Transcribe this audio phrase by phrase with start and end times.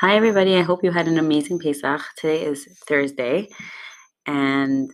[0.00, 0.56] Hi, everybody.
[0.56, 2.00] I hope you had an amazing Pesach.
[2.16, 3.48] Today is Thursday,
[4.26, 4.90] and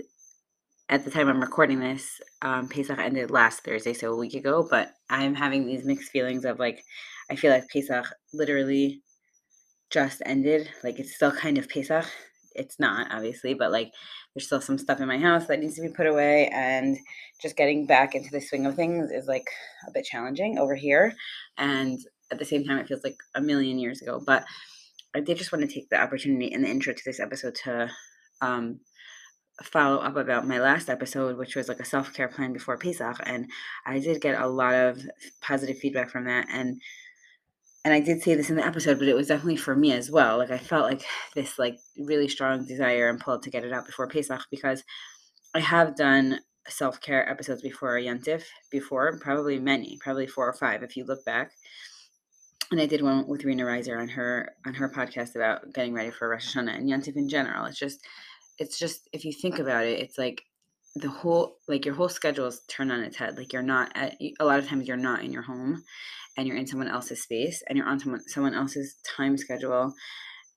[0.91, 4.69] at the time I'm recording this, um, Pesach ended last Thursday, so a week ago.
[4.71, 6.85] But I'm having these mixed feelings of like,
[7.31, 8.05] I feel like Pesach
[8.35, 9.01] literally
[9.89, 10.69] just ended.
[10.85, 12.05] Like, it's still kind of Pesach.
[12.55, 13.93] It's not, obviously, but like,
[14.35, 16.99] there's still some stuff in my house that needs to be put away, and
[17.41, 19.49] just getting back into the swing of things is like
[19.89, 21.15] a bit challenging over here.
[21.57, 21.99] And
[22.31, 24.23] at the same time, it feels like a million years ago.
[24.25, 24.45] But
[25.15, 27.91] I did just want to take the opportunity in the intro to this episode to
[28.41, 28.81] um,
[29.63, 33.19] follow up about my last episode, which was like a self care plan before Pesach,
[33.25, 33.51] and
[33.87, 35.03] I did get a lot of
[35.41, 36.81] positive feedback from that, and
[37.85, 40.11] and I did say this in the episode, but it was definitely for me as
[40.11, 40.39] well.
[40.39, 41.03] Like I felt like
[41.35, 44.85] this like really strong desire and pull to get it out before Pesach because
[45.55, 50.83] I have done self care episodes before Yantif before, probably many, probably four or five
[50.83, 51.53] if you look back
[52.71, 56.11] and I did one with Rena Reiser on her on her podcast about getting ready
[56.11, 57.65] for Rosh Hashanah and Yantif in general.
[57.65, 58.01] It's just,
[58.59, 60.43] it's just if you think about it, it's like
[60.97, 63.37] the whole like your whole schedule is turned on its head.
[63.37, 65.83] Like you're not at a lot of times you're not in your home,
[66.37, 69.93] and you're in someone else's space, and you're on someone someone else's time schedule,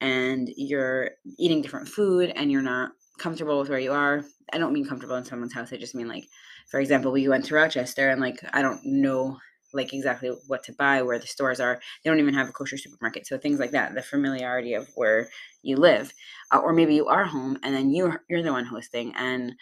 [0.01, 4.23] and you're eating different food, and you're not comfortable with where you are.
[4.51, 5.73] I don't mean comfortable in someone's house.
[5.73, 6.25] I just mean like,
[6.69, 9.37] for example, we went to Rochester, and like I don't know
[9.73, 11.79] like exactly what to buy, where the stores are.
[12.03, 13.27] They don't even have a kosher supermarket.
[13.27, 15.29] So things like that, the familiarity of where
[15.61, 16.13] you live,
[16.51, 19.13] uh, or maybe you are home and then you you're the one hosting.
[19.15, 19.53] And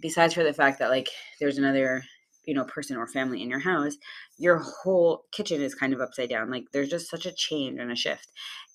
[0.00, 1.08] besides for the fact that like
[1.40, 2.04] there's another
[2.46, 3.96] you know person or family in your house,
[4.38, 6.50] your whole kitchen is kind of upside down.
[6.50, 8.28] Like there's just such a change and a shift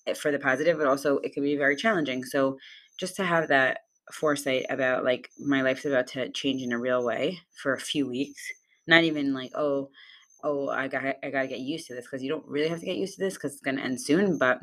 [0.06, 2.24] eh, for the positive, but also it can be very challenging.
[2.24, 2.58] So
[2.98, 3.78] just to have that
[4.12, 8.06] foresight about like my life's about to change in a real way for a few
[8.06, 8.42] weeks
[8.86, 9.88] not even like oh
[10.44, 12.80] oh, I got I got to get used to this because you don't really have
[12.80, 14.60] to get used to this because it's going to end soon, but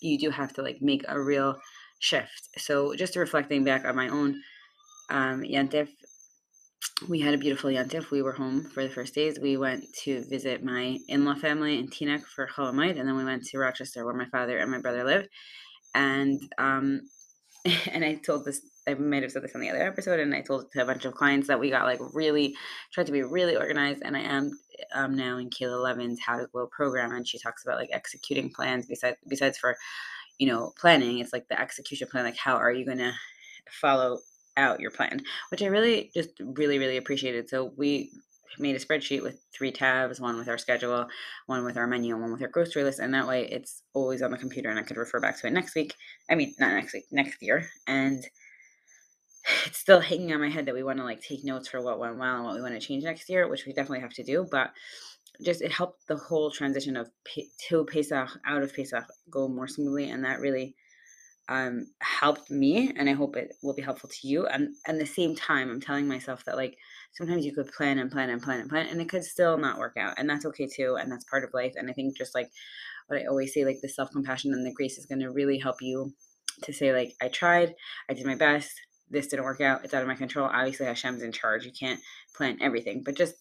[0.00, 1.56] you do have to like make a real
[2.00, 2.48] shift.
[2.58, 4.42] So just reflecting back on my own
[5.10, 5.88] um, Yantif,
[7.08, 8.10] we had a beautiful Yantif.
[8.10, 9.38] We were home for the first days.
[9.40, 13.44] We went to visit my in-law family in Teaneck for Chol and then we went
[13.44, 15.26] to Rochester where my father and my brother live.
[15.94, 17.02] And um,
[17.90, 18.60] and I told this
[18.90, 20.86] I might have said this on the other episode, and I told it to a
[20.86, 22.54] bunch of clients that we got like really
[22.92, 24.52] tried to be really organized, and I am
[24.94, 28.50] um, now in Kayla Levin's How to Glow program, and she talks about like executing
[28.50, 29.76] plans besides besides for
[30.38, 31.18] you know planning.
[31.18, 33.12] It's like the execution plan, like how are you to
[33.70, 34.18] follow
[34.56, 37.48] out your plan, which I really just really really appreciated.
[37.48, 38.10] So we
[38.58, 41.06] made a spreadsheet with three tabs one with our schedule
[41.46, 44.22] one with our menu and one with our grocery list and that way it's always
[44.22, 45.94] on the computer and i could refer back to it next week
[46.30, 48.24] i mean not next week next year and
[49.66, 51.98] it's still hanging on my head that we want to like take notes for what
[51.98, 54.22] went well and what we want to change next year, which we definitely have to
[54.22, 54.46] do.
[54.50, 54.70] But
[55.44, 57.08] just it helped the whole transition of
[57.68, 60.76] to Pesach out of Pesach go more smoothly, and that really
[61.48, 62.92] um, helped me.
[62.96, 64.46] And I hope it will be helpful to you.
[64.46, 66.76] And at the same time, I'm telling myself that like
[67.12, 69.78] sometimes you could plan and plan and plan and plan, and it could still not
[69.78, 71.74] work out, and that's okay too, and that's part of life.
[71.76, 72.50] And I think just like
[73.06, 75.58] what I always say, like the self compassion and the grace is going to really
[75.58, 76.12] help you
[76.64, 77.74] to say like I tried,
[78.08, 78.72] I did my best
[79.10, 79.84] this didn't work out.
[79.84, 80.48] It's out of my control.
[80.52, 81.64] Obviously, Hashem's in charge.
[81.64, 82.00] You can't
[82.34, 83.34] plan everything, but just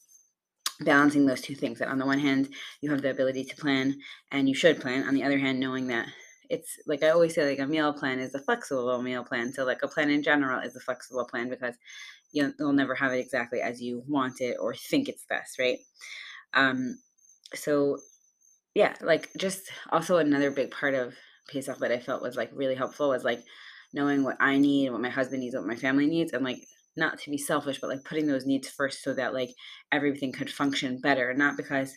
[0.81, 1.80] balancing those two things.
[1.80, 2.50] That on the one hand,
[2.81, 4.00] you have the ability to plan,
[4.31, 5.08] and you should plan.
[5.08, 6.08] On the other hand, knowing that
[6.50, 9.53] it's like I always say, like a meal plan is a flexible meal plan.
[9.53, 11.75] So, like a plan in general is a flexible plan because
[12.31, 15.79] you will never have it exactly as you want it or think it's best, right?
[16.53, 17.00] Um,
[17.53, 17.97] so
[18.75, 21.16] yeah, like just also another big part of
[21.52, 23.44] Pesach that I felt was like really helpful was like
[23.94, 26.66] knowing what I need, what my husband needs, what my family needs, and like
[26.98, 29.52] not to be selfish, but like putting those needs first so that like
[29.92, 31.34] everything could function better.
[31.34, 31.96] Not because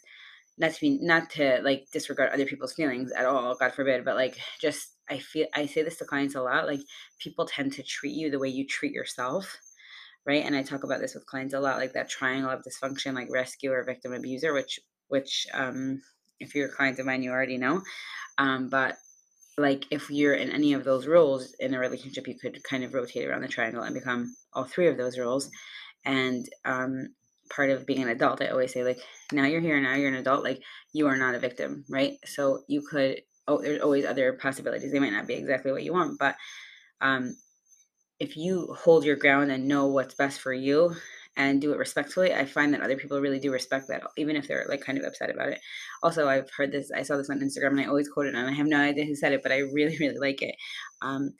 [0.58, 4.16] not to be not to like disregard other people's feelings at all, God forbid, but
[4.16, 6.80] like just I feel I say this to clients a lot, like
[7.18, 9.58] people tend to treat you the way you treat yourself.
[10.24, 10.44] Right.
[10.44, 13.28] And I talk about this with clients a lot, like that triangle of dysfunction, like
[13.30, 14.78] rescuer, victim, abuser, which
[15.08, 16.00] which um
[16.38, 17.82] if you're a client of mine, you already know.
[18.38, 18.96] Um, but
[19.58, 22.94] like if you're in any of those roles in a relationship, you could kind of
[22.94, 25.50] rotate around the triangle and become all three of those roles.
[26.04, 27.08] And um,
[27.54, 28.98] part of being an adult, I always say, like,
[29.32, 30.62] now you're here, now you're an adult, like,
[30.92, 32.14] you are not a victim, right?
[32.24, 34.92] So you could, oh, there's always other possibilities.
[34.92, 36.34] They might not be exactly what you want, but
[37.00, 37.36] um,
[38.18, 40.94] if you hold your ground and know what's best for you
[41.36, 44.48] and do it respectfully, I find that other people really do respect that, even if
[44.48, 45.60] they're like kind of upset about it.
[46.02, 48.46] Also, I've heard this, I saw this on Instagram and I always quote it, and
[48.46, 50.54] I have no idea who said it, but I really, really like it.
[51.00, 51.32] Um,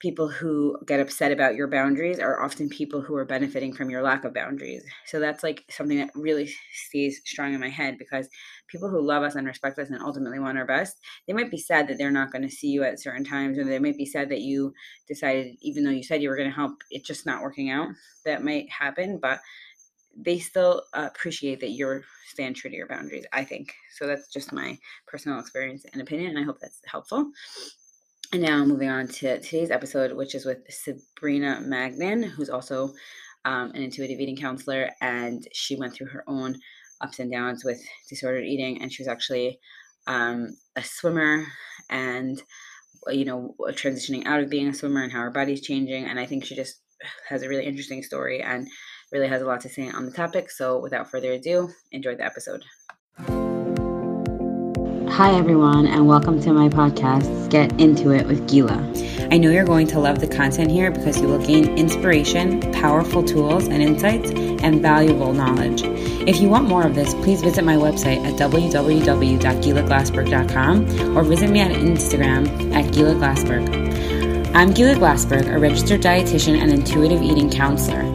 [0.00, 4.02] people who get upset about your boundaries are often people who are benefiting from your
[4.02, 4.84] lack of boundaries.
[5.06, 8.28] So that's like something that really stays strong in my head because
[8.68, 11.58] people who love us and respect us and ultimately want our best, they might be
[11.58, 14.06] sad that they're not going to see you at certain times, or they might be
[14.06, 14.72] sad that you
[15.08, 17.88] decided, even though you said you were going to help, it's just not working out.
[18.24, 19.40] That might happen, but
[20.16, 23.74] they still appreciate that you're stand true to your boundaries, I think.
[23.96, 27.30] So that's just my personal experience and opinion, and I hope that's helpful.
[28.32, 32.92] And now moving on to today's episode, which is with Sabrina Magnan, who's also
[33.44, 36.58] um, an intuitive eating counselor, and she went through her own
[37.00, 39.58] ups and downs with disordered eating, and she was actually
[40.06, 41.46] um, a swimmer
[41.88, 42.42] and
[43.10, 46.26] you know transitioning out of being a swimmer and how her body's changing and i
[46.26, 46.82] think she just
[47.28, 48.68] has a really interesting story and
[49.12, 50.50] really has a lot to say on the topic.
[50.50, 52.62] So without further ado enjoy the episode
[55.18, 58.92] Hi, everyone, and welcome to my podcast, Get Into It with Gila.
[59.32, 63.24] I know you're going to love the content here because you will gain inspiration, powerful
[63.24, 65.82] tools and insights, and valuable knowledge.
[66.28, 71.62] If you want more of this, please visit my website at www.gilaglassberg.com or visit me
[71.62, 74.54] on Instagram at Gila Glassberg.
[74.54, 78.07] I'm Gila Glassberg, a registered dietitian and intuitive eating counselor.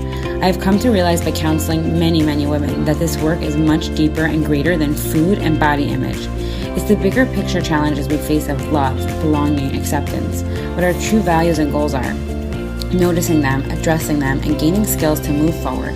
[0.43, 3.95] I have come to realize by counseling many, many women that this work is much
[3.95, 6.27] deeper and greater than food and body image.
[6.75, 10.41] It's the bigger picture challenges we face of love, belonging, acceptance,
[10.75, 12.13] what our true values and goals are,
[12.91, 15.93] noticing them, addressing them, and gaining skills to move forward.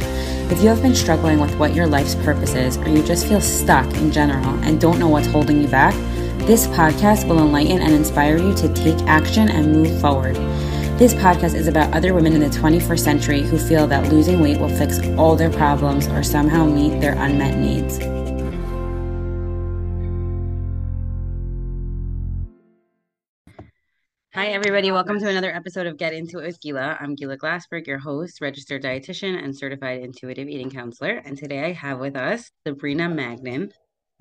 [0.49, 3.41] If you have been struggling with what your life's purpose is, or you just feel
[3.41, 5.93] stuck in general and don't know what's holding you back,
[6.47, 10.37] this podcast will enlighten and inspire you to take action and move forward.
[10.97, 14.59] This podcast is about other women in the 21st century who feel that losing weight
[14.59, 17.99] will fix all their problems or somehow meet their unmet needs.
[24.33, 24.89] Hi, everybody.
[24.89, 26.97] Welcome to another episode of Get Into It with Gila.
[26.99, 31.21] I'm Gila Glassberg, your host, registered dietitian, and certified intuitive eating counselor.
[31.23, 33.71] And today I have with us Sabrina Magnan.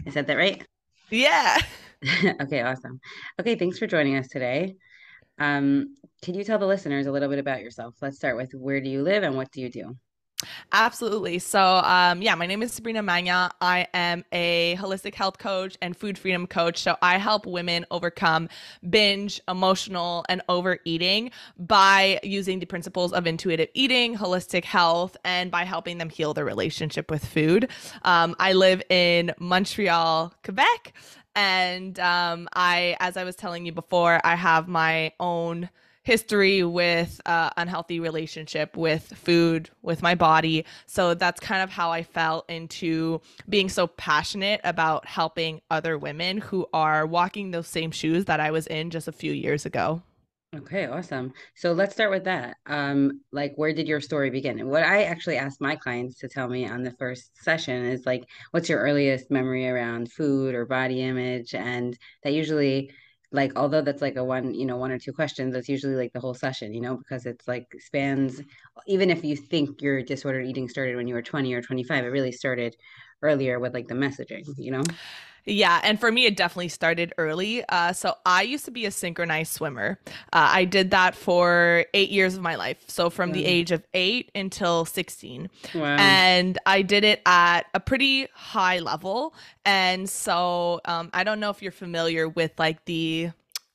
[0.06, 0.62] I said that right?
[1.08, 1.56] Yeah.
[2.42, 3.00] okay, awesome.
[3.40, 4.76] Okay, thanks for joining us today.
[5.38, 5.94] Um,
[6.26, 7.94] can you tell the listeners a little bit about yourself?
[8.02, 9.96] Let's start with where do you live and what do you do?
[10.72, 11.38] Absolutely.
[11.38, 13.50] So, um, yeah, my name is Sabrina Magnan.
[13.60, 16.78] I am a holistic health coach and food freedom coach.
[16.82, 18.48] So, I help women overcome
[18.90, 21.30] binge, emotional, and overeating
[21.60, 26.44] by using the principles of intuitive eating, holistic health, and by helping them heal their
[26.44, 27.70] relationship with food.
[28.02, 30.92] Um, I live in Montreal, Quebec.
[31.36, 35.70] And um, I, as I was telling you before, I have my own
[36.06, 41.90] history with uh, unhealthy relationship with food with my body so that's kind of how
[41.90, 47.90] i fell into being so passionate about helping other women who are walking those same
[47.90, 50.00] shoes that i was in just a few years ago
[50.54, 51.32] Okay, awesome.
[51.54, 52.56] So let's start with that.
[52.66, 54.60] Um, like where did your story begin?
[54.60, 58.06] And what I actually asked my clients to tell me on the first session is
[58.06, 61.52] like, what's your earliest memory around food or body image?
[61.54, 62.92] And that usually
[63.32, 66.12] like although that's like a one you know one or two questions that's usually like
[66.12, 68.40] the whole session you know because it's like spans
[68.86, 72.08] even if you think your disordered eating started when you were 20 or 25 it
[72.08, 72.76] really started
[73.22, 74.82] earlier with like the messaging you know
[75.46, 77.64] yeah, and for me, it definitely started early.
[77.68, 79.98] Uh, so I used to be a synchronized swimmer.
[80.32, 82.82] Uh, I did that for eight years of my life.
[82.88, 85.48] So from the age of eight until 16.
[85.74, 85.96] Wow.
[86.00, 89.34] And I did it at a pretty high level.
[89.64, 93.30] And so um, I don't know if you're familiar with like the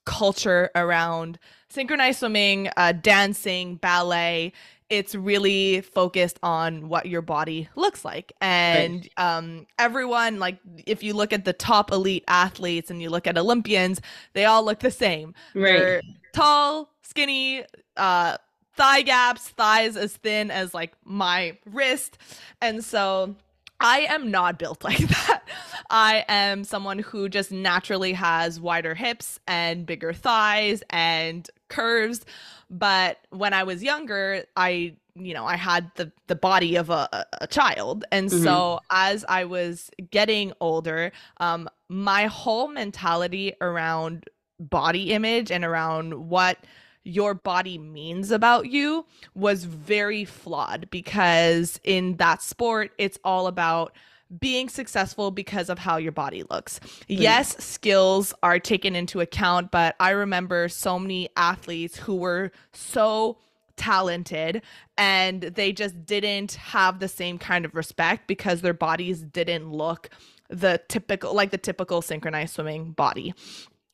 [0.06, 1.39] culture around
[1.69, 4.51] synchronized swimming, uh, dancing, ballet
[4.91, 9.38] it's really focused on what your body looks like and right.
[9.38, 13.38] um, everyone like if you look at the top elite athletes and you look at
[13.38, 14.01] olympians
[14.33, 15.79] they all look the same right.
[15.79, 16.01] they're
[16.33, 17.63] tall skinny
[17.98, 18.36] uh,
[18.75, 22.17] thigh gaps thighs as thin as like my wrist
[22.62, 23.36] and so
[23.83, 25.41] I am not built like that.
[25.89, 32.24] I am someone who just naturally has wider hips and bigger thighs and curves.
[32.71, 37.25] But when I was younger, I you know i had the the body of a,
[37.41, 38.43] a child and mm-hmm.
[38.43, 44.25] so as i was getting older um my whole mentality around
[44.59, 46.57] body image and around what
[47.03, 53.93] your body means about you was very flawed because in that sport it's all about
[54.39, 56.79] being successful because of how your body looks.
[57.07, 63.38] Yes, skills are taken into account, but I remember so many athletes who were so
[63.77, 64.61] talented
[64.97, 70.09] and they just didn't have the same kind of respect because their bodies didn't look
[70.50, 73.33] the typical like the typical synchronized swimming body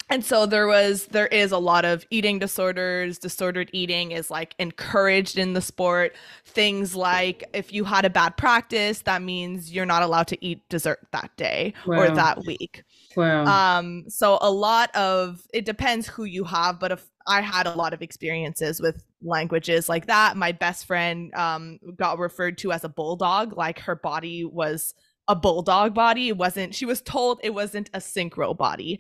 [0.09, 4.55] and so there was there is a lot of eating disorders disordered eating is like
[4.59, 9.85] encouraged in the sport things like if you had a bad practice that means you're
[9.85, 11.99] not allowed to eat dessert that day wow.
[11.99, 12.83] or that week
[13.15, 13.45] wow.
[13.45, 17.73] um so a lot of it depends who you have but if i had a
[17.75, 22.83] lot of experiences with languages like that my best friend um got referred to as
[22.83, 24.93] a bulldog like her body was
[25.27, 28.99] a bulldog body it wasn't she was told it wasn't a synchro body.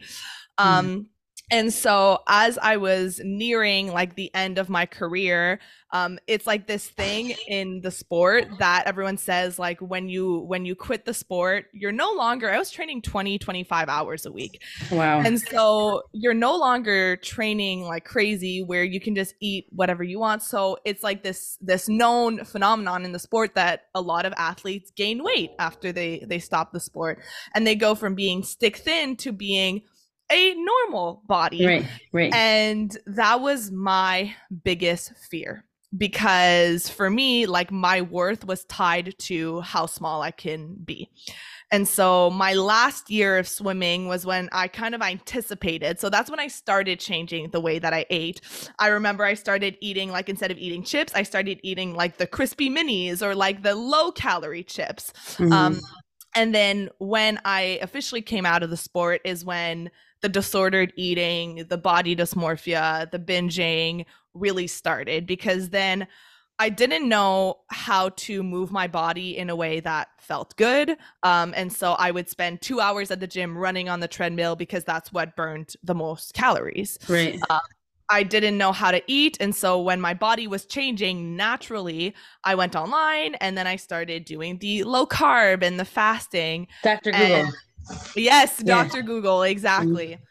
[0.57, 1.05] Um, mm.
[1.49, 5.59] And so as I was nearing like the end of my career,
[5.91, 10.65] um, it's like this thing in the sport that everyone says like when you when
[10.65, 14.61] you quit the sport, you're no longer I was training 20, 25 hours a week.
[14.91, 15.21] Wow.
[15.21, 20.19] And so you're no longer training like crazy where you can just eat whatever you
[20.19, 20.43] want.
[20.43, 24.91] So it's like this this known phenomenon in the sport that a lot of athletes
[24.91, 27.19] gain weight after they they stop the sport
[27.55, 29.83] and they go from being stick thin to being
[30.31, 31.65] a normal body.
[31.65, 32.33] Right, right.
[32.33, 35.65] And that was my biggest fear
[35.95, 41.09] because for me, like my worth was tied to how small I can be.
[41.69, 45.99] And so my last year of swimming was when I kind of anticipated.
[45.99, 48.39] So that's when I started changing the way that I ate.
[48.79, 52.27] I remember I started eating like instead of eating chips, I started eating like the
[52.27, 55.11] crispy minis or like the low calorie chips.
[55.37, 55.51] Mm-hmm.
[55.51, 55.81] Um,
[56.37, 59.89] and then when I officially came out of the sport is when
[60.21, 66.07] the disordered eating, the body dysmorphia, the binging really started because then
[66.59, 70.97] I didn't know how to move my body in a way that felt good.
[71.23, 74.55] Um, and so I would spend two hours at the gym running on the treadmill
[74.55, 76.97] because that's what burned the most calories.
[77.07, 77.39] Right.
[77.49, 77.59] Uh,
[78.09, 79.37] I didn't know how to eat.
[79.39, 84.25] And so when my body was changing naturally, I went online and then I started
[84.25, 86.67] doing the low carb and the fasting.
[86.83, 87.11] Dr.
[87.11, 87.51] Google.
[88.15, 89.01] Yes, Dr.
[89.01, 90.07] Google, exactly.
[90.07, 90.23] Mm-hmm.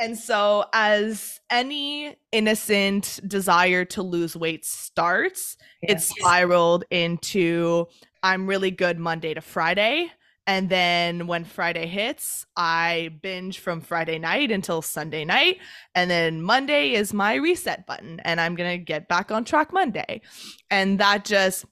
[0.00, 6.10] And so, as any innocent desire to lose weight starts, yes.
[6.10, 7.86] it spiraled into
[8.22, 10.10] I'm really good Monday to Friday.
[10.46, 15.58] And then when Friday hits, I binge from Friday night until Sunday night.
[15.94, 19.72] And then Monday is my reset button, and I'm going to get back on track
[19.72, 20.20] Monday.
[20.70, 21.64] And that just,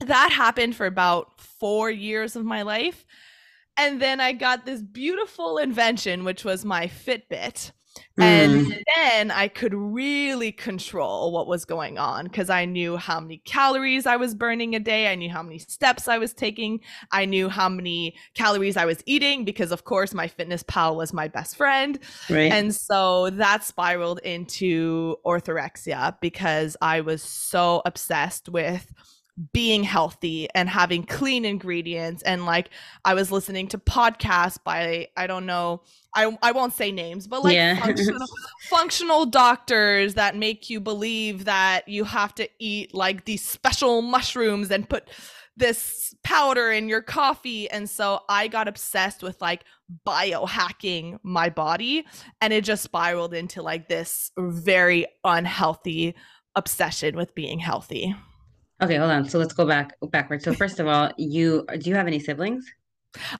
[0.00, 3.06] that happened for about four years of my life.
[3.76, 7.72] And then I got this beautiful invention, which was my Fitbit.
[8.18, 8.22] Mm.
[8.22, 13.38] And then I could really control what was going on because I knew how many
[13.38, 15.10] calories I was burning a day.
[15.10, 16.80] I knew how many steps I was taking.
[17.12, 21.12] I knew how many calories I was eating because, of course, my fitness pal was
[21.12, 21.98] my best friend.
[22.30, 22.52] Right.
[22.52, 28.92] And so that spiraled into orthorexia because I was so obsessed with
[29.52, 32.70] being healthy and having clean ingredients and like
[33.04, 35.82] I was listening to podcasts by I don't know
[36.14, 37.76] I I won't say names but like yeah.
[37.76, 38.26] functional,
[38.70, 44.70] functional doctors that make you believe that you have to eat like these special mushrooms
[44.70, 45.10] and put
[45.58, 49.64] this powder in your coffee and so I got obsessed with like
[50.06, 52.06] biohacking my body
[52.40, 56.14] and it just spiraled into like this very unhealthy
[56.54, 58.14] obsession with being healthy.
[58.82, 59.28] Okay, hold on.
[59.28, 60.44] So let's go back backwards.
[60.44, 62.70] So first of all, you do you have any siblings?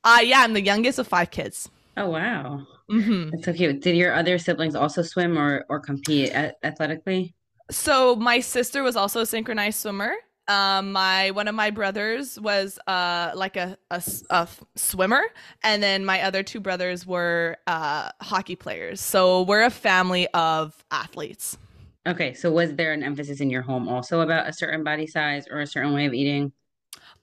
[0.02, 1.68] Uh yeah, I'm the youngest of five kids.
[1.96, 3.30] Oh wow, mm-hmm.
[3.30, 3.82] that's so cute.
[3.82, 7.34] Did your other siblings also swim or or compete athletically?
[7.70, 10.14] So my sister was also a synchronized swimmer.
[10.48, 15.22] Um, my one of my brothers was uh like a, a, a swimmer,
[15.62, 19.00] and then my other two brothers were uh hockey players.
[19.00, 21.58] So we're a family of athletes.
[22.06, 25.46] Okay, so was there an emphasis in your home also about a certain body size
[25.50, 26.52] or a certain way of eating?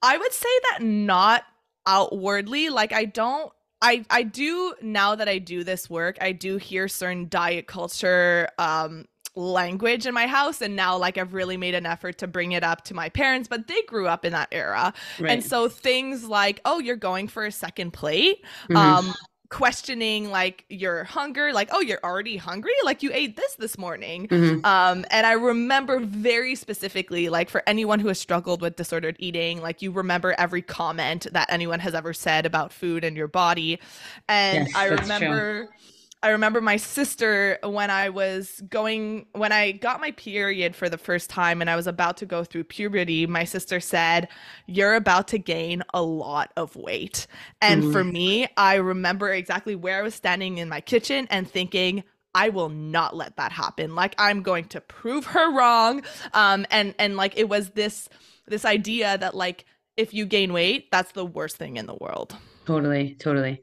[0.02, 1.44] I would say that not
[1.86, 2.70] outwardly.
[2.70, 6.88] Like I don't I I do now that I do this work, I do hear
[6.88, 11.88] certain diet culture um language in my house and now like I've really made an
[11.88, 14.94] effort to bring it up to my parents but they grew up in that era
[15.20, 15.32] right.
[15.32, 18.76] and so things like oh you're going for a second plate mm-hmm.
[18.76, 19.12] um
[19.54, 24.28] questioning like your hunger like oh you're already hungry like you ate this this morning
[24.28, 24.66] mm-hmm.
[24.66, 29.62] um and i remember very specifically like for anyone who has struggled with disordered eating
[29.62, 33.80] like you remember every comment that anyone has ever said about food and your body
[34.28, 35.93] and yes, i remember true.
[36.24, 40.98] I remember my sister when I was going when I got my period for the
[40.98, 44.30] first time and I was about to go through puberty, my sister said,
[44.66, 47.28] "You're about to gain a lot of weight."
[47.62, 47.92] And mm-hmm.
[47.92, 52.50] for me, I remember exactly where I was standing in my kitchen and thinking, I
[52.50, 53.94] will not let that happen.
[53.94, 56.04] Like I'm going to prove her wrong.
[56.34, 58.08] Um and and like it was this
[58.48, 59.66] this idea that like
[59.98, 62.36] if you gain weight, that's the worst thing in the world.
[62.66, 63.62] Totally, totally.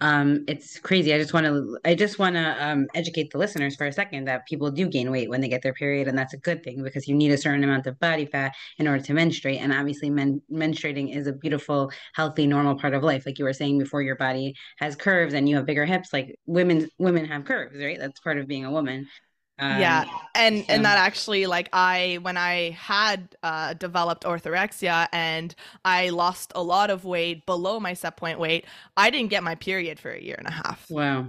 [0.00, 1.14] Um, it's crazy.
[1.14, 4.26] I just want to, I just want to um, educate the listeners for a second
[4.26, 6.82] that people do gain weight when they get their period, and that's a good thing
[6.82, 9.60] because you need a certain amount of body fat in order to menstruate.
[9.62, 13.24] And obviously, men menstruating is a beautiful, healthy, normal part of life.
[13.24, 16.12] Like you were saying before, your body has curves and you have bigger hips.
[16.12, 17.98] Like women, women have curves, right?
[17.98, 19.08] That's part of being a woman.
[19.62, 20.64] Um, yeah, and so.
[20.70, 25.54] and that actually like I when I had uh, developed orthorexia and
[25.84, 28.64] I lost a lot of weight below my set point weight,
[28.96, 30.84] I didn't get my period for a year and a half.
[30.90, 31.28] Wow.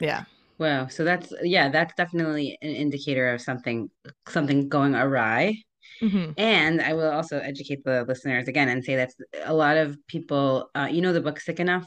[0.00, 0.24] Yeah.
[0.58, 0.88] Wow.
[0.88, 3.88] So that's yeah, that's definitely an indicator of something
[4.28, 5.62] something going awry.
[6.02, 6.32] Mm-hmm.
[6.38, 9.12] And I will also educate the listeners again and say that
[9.44, 11.84] a lot of people, uh, you know, the book Sick Enough.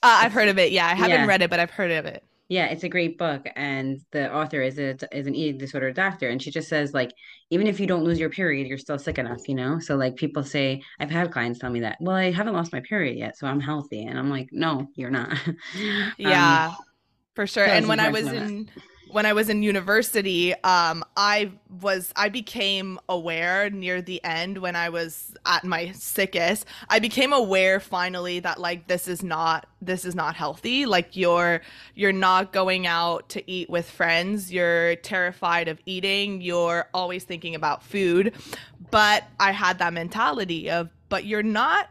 [0.00, 0.70] Uh, I've heard of it.
[0.70, 1.26] Yeah, I haven't yeah.
[1.26, 2.22] read it, but I've heard of it.
[2.48, 6.28] Yeah, it's a great book, and the author is a is an eating disorder doctor,
[6.28, 7.12] and she just says like
[7.50, 9.80] even if you don't lose your period, you're still sick enough, you know.
[9.80, 12.80] So like people say, I've had clients tell me that, well, I haven't lost my
[12.80, 15.36] period yet, so I'm healthy, and I'm like, no, you're not.
[16.18, 16.76] yeah, um,
[17.34, 17.64] for sure.
[17.64, 18.70] And when I was in
[19.08, 24.76] when I was in university, um, I was I became aware near the end when
[24.76, 26.66] I was at my sickest.
[26.88, 30.86] I became aware finally that like this is not this is not healthy.
[30.86, 31.62] Like you're
[31.94, 34.52] you're not going out to eat with friends.
[34.52, 36.40] You're terrified of eating.
[36.40, 38.34] You're always thinking about food.
[38.90, 41.88] But I had that mentality of but you're not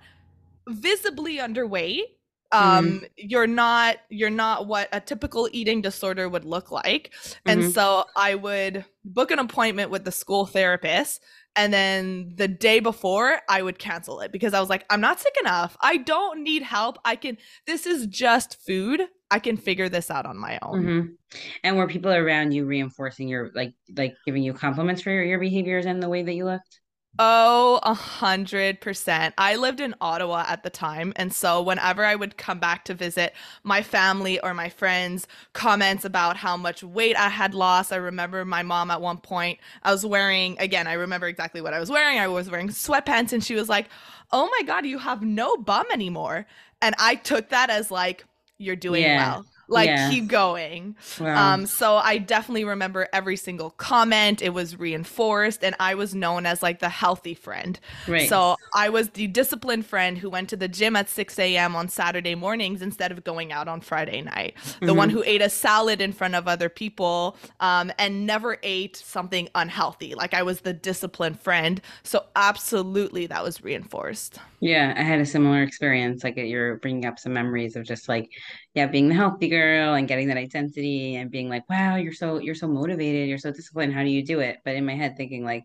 [0.67, 2.14] visibly underweight
[2.51, 3.05] um mm-hmm.
[3.17, 7.49] you're not you're not what a typical eating disorder would look like mm-hmm.
[7.49, 11.23] and so i would book an appointment with the school therapist
[11.55, 15.19] and then the day before i would cancel it because i was like i'm not
[15.19, 19.89] sick enough i don't need help i can this is just food i can figure
[19.89, 21.39] this out on my own mm-hmm.
[21.63, 25.39] and were people around you reinforcing your like like giving you compliments for your, your
[25.39, 26.79] behaviors and the way that you looked
[27.17, 29.33] Oh, a hundred percent.
[29.37, 31.13] I lived in Ottawa at the time.
[31.15, 36.03] And so whenever I would come back to visit my family or my friends, comments
[36.03, 37.93] about how much weight I had lost.
[37.93, 41.73] I remember my mom at one point, I was wearing, again, I remember exactly what
[41.73, 42.19] I was wearing.
[42.19, 43.87] I was wearing sweatpants and she was like,
[44.31, 46.45] Oh my God, you have no bum anymore.
[46.81, 48.25] And I took that as like,
[48.57, 49.35] you're doing yeah.
[49.35, 50.09] well like yeah.
[50.09, 50.95] keep going.
[51.19, 51.53] Wow.
[51.53, 54.41] um so i definitely remember every single comment.
[54.41, 57.79] It was reinforced and i was known as like the healthy friend.
[58.07, 58.29] Right.
[58.29, 61.89] So i was the disciplined friend who went to the gym at 6 a.m on
[61.89, 64.55] saturday mornings instead of going out on friday night.
[64.79, 64.97] The mm-hmm.
[64.97, 69.49] one who ate a salad in front of other people um and never ate something
[69.55, 70.15] unhealthy.
[70.15, 71.81] Like i was the disciplined friend.
[72.03, 74.39] So absolutely that was reinforced.
[74.59, 76.23] Yeah i had a similar experience.
[76.23, 78.29] Like you're bringing up some memories of just like
[78.75, 82.39] yeah being the healthy girl and getting that identity and being like wow you're so
[82.39, 84.59] you're so motivated you're so disciplined how do you do it?
[84.63, 85.63] But in my head thinking like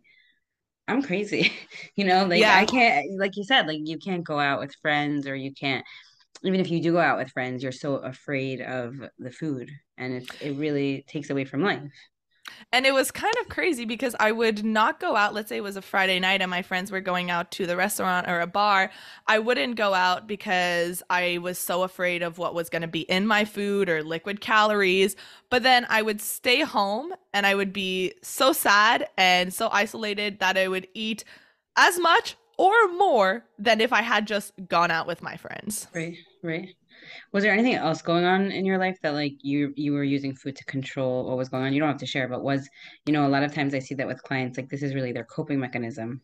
[0.89, 1.53] i'm crazy.
[1.97, 2.57] You know like yeah.
[2.57, 5.85] i can't like you said like you can't go out with friends or you can't
[6.43, 10.15] even if you do go out with friends you're so afraid of the food and
[10.15, 11.83] it, it really takes away from life
[12.73, 15.35] and it was kind of crazy because I would not go out.
[15.35, 17.77] Let's say it was a Friday night and my friends were going out to the
[17.77, 18.91] restaurant or a bar.
[19.27, 23.01] I wouldn't go out because I was so afraid of what was going to be
[23.03, 25.17] in my food or liquid calories.
[25.49, 30.39] But then I would stay home and I would be so sad and so isolated
[30.41, 31.25] that I would eat
[31.77, 35.87] as much or more than if I had just gone out with my friends.
[35.95, 36.75] Right, right
[37.33, 40.35] was there anything else going on in your life that like you you were using
[40.35, 42.69] food to control what was going on you don't have to share but was
[43.07, 45.13] you know a lot of times i see that with clients like this is really
[45.13, 46.21] their coping mechanism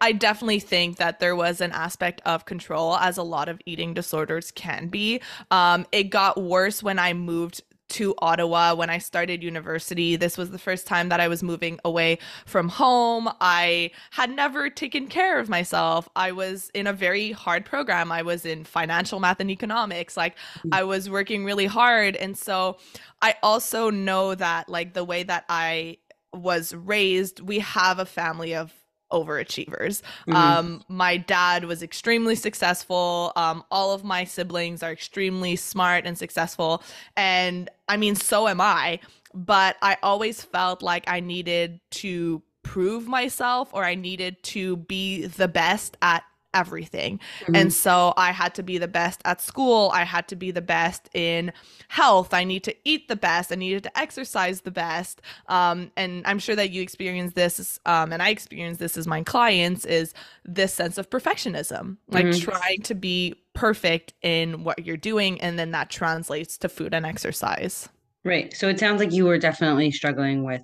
[0.00, 3.94] I definitely think that there was an aspect of control, as a lot of eating
[3.94, 5.20] disorders can be.
[5.50, 10.16] Um, it got worse when I moved to Ottawa when I started university.
[10.16, 13.28] This was the first time that I was moving away from home.
[13.40, 16.08] I had never taken care of myself.
[16.16, 18.10] I was in a very hard program.
[18.10, 20.16] I was in financial math and economics.
[20.16, 20.70] Like mm.
[20.72, 22.16] I was working really hard.
[22.16, 22.78] And so
[23.20, 25.98] I also know that like the way that I
[26.32, 28.72] was raised, we have a family of
[29.12, 30.02] overachievers.
[30.26, 30.34] Mm-hmm.
[30.34, 33.32] Um, my dad was extremely successful.
[33.36, 36.82] Um, all of my siblings are extremely smart and successful.
[37.16, 39.00] And I mean, so am I.
[39.34, 45.26] But I always felt like I needed to prove myself or I needed to be
[45.26, 46.22] the best at
[46.54, 47.18] everything.
[47.40, 47.56] Mm-hmm.
[47.56, 49.90] And so I had to be the best at school.
[49.94, 51.52] I had to be the best in
[51.88, 52.34] health.
[52.34, 53.52] I need to eat the best.
[53.52, 55.22] I needed to exercise the best.
[55.48, 59.22] Um, and I'm sure that you experience this, um, and I experience this as my
[59.22, 62.50] clients, is this sense of perfectionism, like mm-hmm.
[62.50, 65.40] trying to be perfect in what you're doing.
[65.40, 67.88] And then that translates to food and exercise.
[68.24, 68.54] Right.
[68.56, 70.62] So it sounds like you were definitely struggling with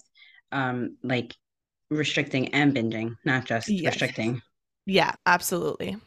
[0.52, 1.34] um, like
[1.90, 3.94] restricting and binging, not just yes.
[3.94, 4.40] restricting.
[4.88, 5.98] Yeah, absolutely.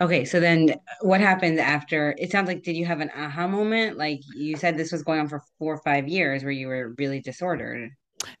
[0.00, 2.14] Okay, so then what happened after?
[2.18, 3.98] It sounds like did you have an aha moment?
[3.98, 6.94] Like you said this was going on for 4 or 5 years where you were
[6.98, 7.90] really disordered.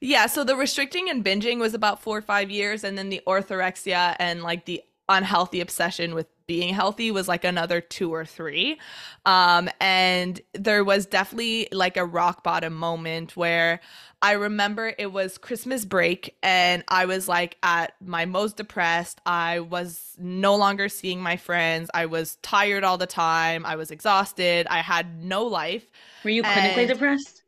[0.00, 3.20] Yeah, so the restricting and binging was about 4 or 5 years and then the
[3.26, 8.78] orthorexia and like the unhealthy obsession with being healthy was like another two or three.
[9.24, 13.80] Um, and there was definitely like a rock bottom moment where
[14.20, 19.18] I remember it was Christmas break and I was like at my most depressed.
[19.24, 21.88] I was no longer seeing my friends.
[21.94, 23.64] I was tired all the time.
[23.64, 24.66] I was exhausted.
[24.68, 25.86] I had no life.
[26.22, 27.44] Were you clinically depressed?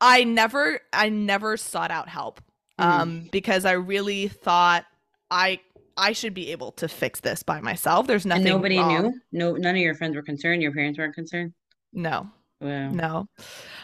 [0.00, 2.40] I never I never sought out help.
[2.80, 2.90] Mm-hmm.
[2.90, 4.84] Um because I really thought
[5.30, 5.60] I
[5.96, 8.06] I should be able to fix this by myself.
[8.06, 8.46] There's nothing.
[8.46, 9.02] And nobody wrong.
[9.02, 9.20] knew.
[9.32, 10.62] No, none of your friends were concerned.
[10.62, 11.52] Your parents weren't concerned.
[11.92, 12.30] No.
[12.60, 12.90] Wow.
[12.90, 13.28] No.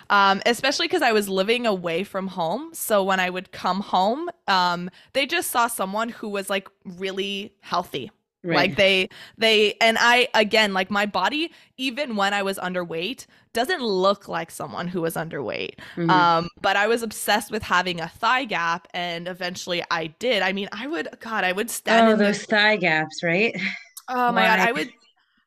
[0.08, 2.70] Um, especially because I was living away from home.
[2.72, 7.52] So when I would come home, um, they just saw someone who was like really
[7.60, 8.10] healthy.
[8.44, 8.56] Right.
[8.56, 13.80] Like they they and I again like my body even when I was underweight doesn't
[13.80, 15.76] look like someone who was underweight.
[15.94, 16.10] Mm-hmm.
[16.10, 20.42] Um but I was obsessed with having a thigh gap and eventually I did.
[20.42, 23.56] I mean, I would god, I would stand Oh, those the, thigh gaps, right?
[24.08, 24.90] Oh my god, I would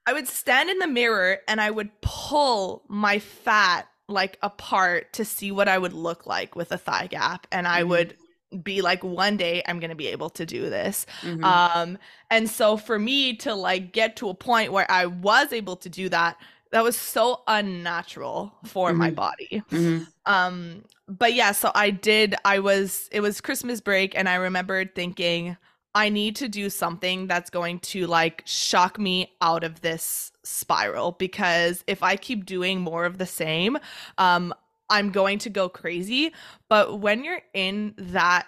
[0.07, 5.25] I would stand in the mirror and I would pull my fat like apart to
[5.25, 7.89] see what I would look like with a thigh gap and I mm-hmm.
[7.89, 8.17] would
[8.63, 11.43] be like one day i'm going to be able to do this mm-hmm.
[11.43, 11.97] um
[12.29, 15.89] and so for me to like get to a point where i was able to
[15.89, 16.37] do that
[16.71, 18.99] that was so unnatural for mm-hmm.
[18.99, 20.03] my body mm-hmm.
[20.25, 24.93] um but yeah so i did i was it was christmas break and i remembered
[24.95, 25.55] thinking
[25.93, 31.13] i need to do something that's going to like shock me out of this spiral
[31.13, 33.77] because if i keep doing more of the same
[34.17, 34.53] um
[34.89, 36.33] I'm going to go crazy.
[36.69, 38.47] But when you're in that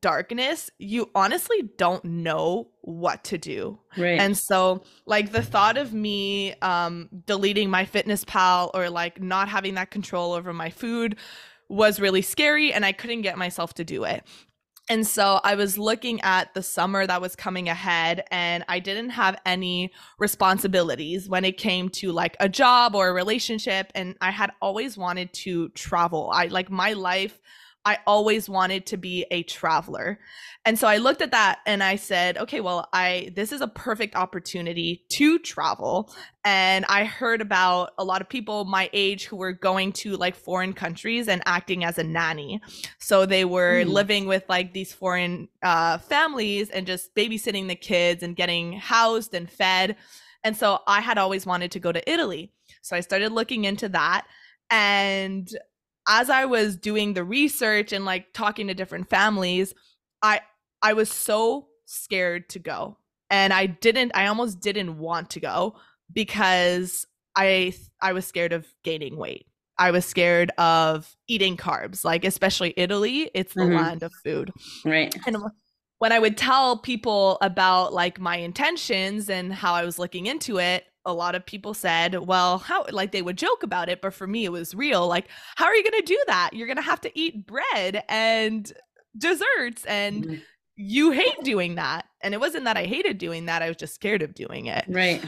[0.00, 3.78] darkness, you honestly don't know what to do.
[3.96, 4.18] Right.
[4.18, 9.48] And so like the thought of me um deleting my fitness pal or like not
[9.48, 11.16] having that control over my food
[11.68, 14.24] was really scary and I couldn't get myself to do it.
[14.88, 19.10] And so I was looking at the summer that was coming ahead, and I didn't
[19.10, 23.90] have any responsibilities when it came to like a job or a relationship.
[23.96, 26.30] And I had always wanted to travel.
[26.32, 27.40] I like my life
[27.86, 30.18] I always wanted to be a traveler.
[30.64, 33.68] And so I looked at that and I said, okay, well, I this is a
[33.68, 36.12] perfect opportunity to travel.
[36.44, 40.34] And I heard about a lot of people my age who were going to like
[40.34, 42.60] foreign countries and acting as a nanny.
[42.98, 43.88] So they were mm.
[43.88, 49.32] living with like these foreign uh, families and just babysitting the kids and getting housed
[49.32, 49.94] and fed.
[50.42, 52.52] And so I had always wanted to go to Italy.
[52.82, 54.26] So I started looking into that
[54.70, 55.48] and
[56.08, 59.74] as I was doing the research and like talking to different families,
[60.22, 60.40] I
[60.82, 62.98] I was so scared to go.
[63.30, 65.76] And I didn't I almost didn't want to go
[66.12, 69.46] because I I was scared of gaining weight.
[69.78, 73.76] I was scared of eating carbs, like especially Italy, it's the mm-hmm.
[73.76, 74.50] land of food.
[74.84, 75.14] Right.
[75.26, 75.36] And
[75.98, 80.58] when I would tell people about like my intentions and how I was looking into
[80.58, 84.12] it, a lot of people said, well, how like they would joke about it, but
[84.12, 85.06] for me it was real.
[85.06, 86.50] Like, how are you going to do that?
[86.52, 88.70] You're going to have to eat bread and
[89.16, 90.34] desserts and mm-hmm.
[90.74, 92.06] you hate doing that.
[92.20, 94.84] And it wasn't that I hated doing that, I was just scared of doing it.
[94.88, 95.24] Right.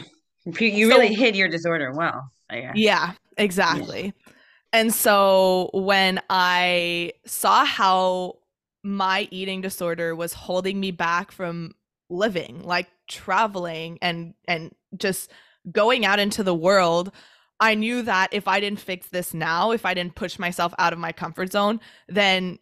[0.59, 2.31] You really hid your disorder well.
[2.75, 4.05] Yeah, exactly.
[4.05, 4.33] Yeah.
[4.71, 8.37] And so when I saw how
[8.83, 11.75] my eating disorder was holding me back from
[12.09, 15.31] living, like traveling and and just
[15.71, 17.11] going out into the world,
[17.59, 20.93] I knew that if I didn't fix this now, if I didn't push myself out
[20.93, 22.57] of my comfort zone, then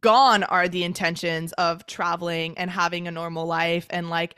[0.00, 4.36] gone are the intentions of traveling and having a normal life and like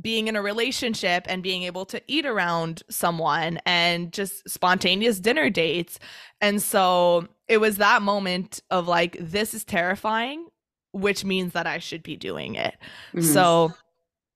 [0.00, 5.50] being in a relationship and being able to eat around someone and just spontaneous dinner
[5.50, 6.00] dates.
[6.40, 10.48] And so it was that moment of like, this is terrifying,
[10.92, 12.74] which means that I should be doing it.
[13.10, 13.20] Mm-hmm.
[13.20, 13.72] So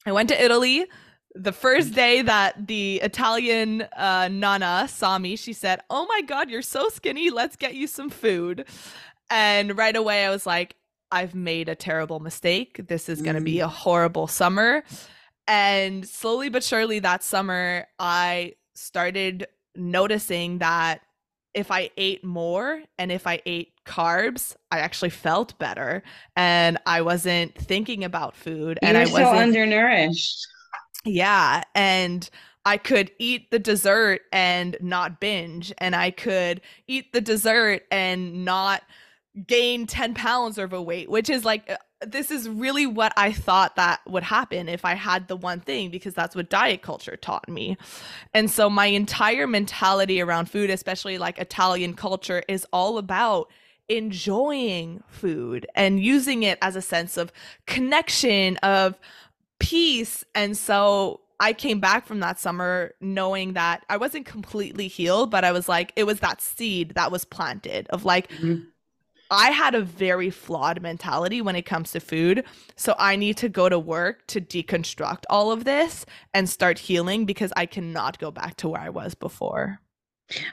[0.06, 0.86] I went to Italy
[1.38, 6.50] the first day that the Italian uh, Nana saw me, she said, Oh my God,
[6.50, 7.30] you're so skinny.
[7.30, 8.66] Let's get you some food.
[9.30, 10.74] And right away, I was like,
[11.12, 12.86] I've made a terrible mistake.
[12.88, 13.70] This is going to be a mm.
[13.70, 14.82] horrible summer.
[15.46, 21.00] And slowly but surely, that summer, I started noticing that
[21.54, 26.02] if I ate more and if I ate carbs, I actually felt better.
[26.36, 28.78] And I wasn't thinking about food.
[28.82, 30.46] And I wasn't so undernourished.
[31.04, 31.62] Yeah.
[31.74, 32.28] And
[32.64, 38.44] I could eat the dessert and not binge, and I could eat the dessert and
[38.44, 38.82] not
[39.46, 44.00] gain 10 pounds overweight, which is like uh, this is really what I thought that
[44.06, 47.76] would happen if I had the one thing because that's what diet culture taught me.
[48.34, 53.50] And so my entire mentality around food, especially like Italian culture, is all about
[53.88, 57.32] enjoying food and using it as a sense of
[57.66, 58.98] connection, of
[59.58, 60.24] peace.
[60.34, 65.44] And so I came back from that summer knowing that I wasn't completely healed, but
[65.44, 68.60] I was like, it was that seed that was planted of like, mm-hmm
[69.30, 72.44] I had a very flawed mentality when it comes to food.
[72.76, 77.26] So I need to go to work to deconstruct all of this and start healing
[77.26, 79.80] because I cannot go back to where I was before.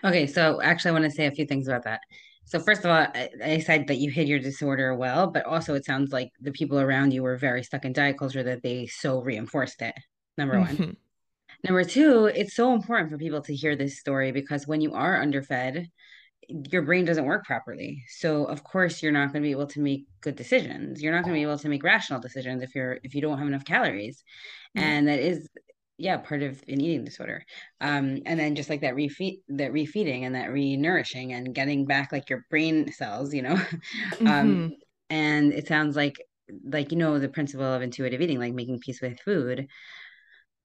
[0.03, 2.01] Okay, so actually, I want to say a few things about that.
[2.45, 5.73] So first of all, I, I said that you hid your disorder well, but also
[5.73, 8.87] it sounds like the people around you were very stuck in diet culture that they
[8.87, 9.95] so reinforced it.
[10.37, 10.77] Number one.
[10.77, 10.91] Mm-hmm.
[11.63, 15.19] Number two, it's so important for people to hear this story because when you are
[15.19, 15.87] underfed,
[16.47, 18.03] your brain doesn't work properly.
[18.07, 21.01] So of course you're not going to be able to make good decisions.
[21.01, 23.39] You're not going to be able to make rational decisions if you're if you don't
[23.39, 24.23] have enough calories.
[24.77, 24.87] Mm-hmm.
[24.87, 25.49] And that is
[25.97, 27.43] yeah, part of an eating disorder.
[27.81, 32.11] Um, and then just like that refeed that refeeding and that re-nourishing and getting back
[32.11, 33.55] like your brain cells, you know.
[34.21, 34.27] Um, mm-hmm.
[34.27, 34.73] um,
[35.09, 36.15] and it sounds like
[36.63, 39.67] like you know the principle of intuitive eating, like making peace with food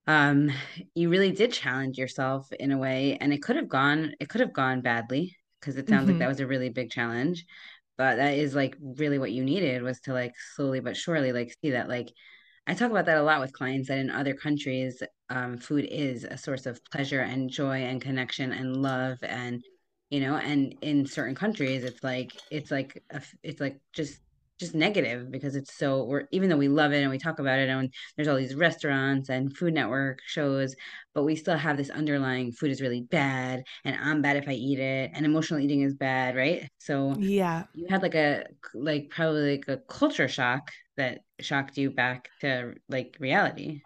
[0.06, 0.50] um
[0.94, 4.40] you really did challenge yourself in a way and it could have gone it could
[4.40, 6.12] have gone badly because it sounds mm-hmm.
[6.12, 7.44] like that was a really big challenge
[7.98, 11.54] but that is like really what you needed was to like slowly but surely like
[11.62, 12.10] see that like
[12.66, 16.24] i talk about that a lot with clients that in other countries um, food is
[16.24, 19.62] a source of pleasure and joy and connection and love and
[20.10, 24.20] you know and in certain countries it's like it's like a, it's like just
[24.58, 27.58] just negative because it's so we're even though we love it and we talk about
[27.58, 30.76] it and there's all these restaurants and food network shows
[31.14, 34.52] but we still have this underlying food is really bad and i'm bad if i
[34.52, 36.68] eat it and emotional eating is bad right?
[36.78, 37.64] So yeah.
[37.72, 42.74] you had like a like probably like a culture shock that shocked you back to
[42.88, 43.80] like reality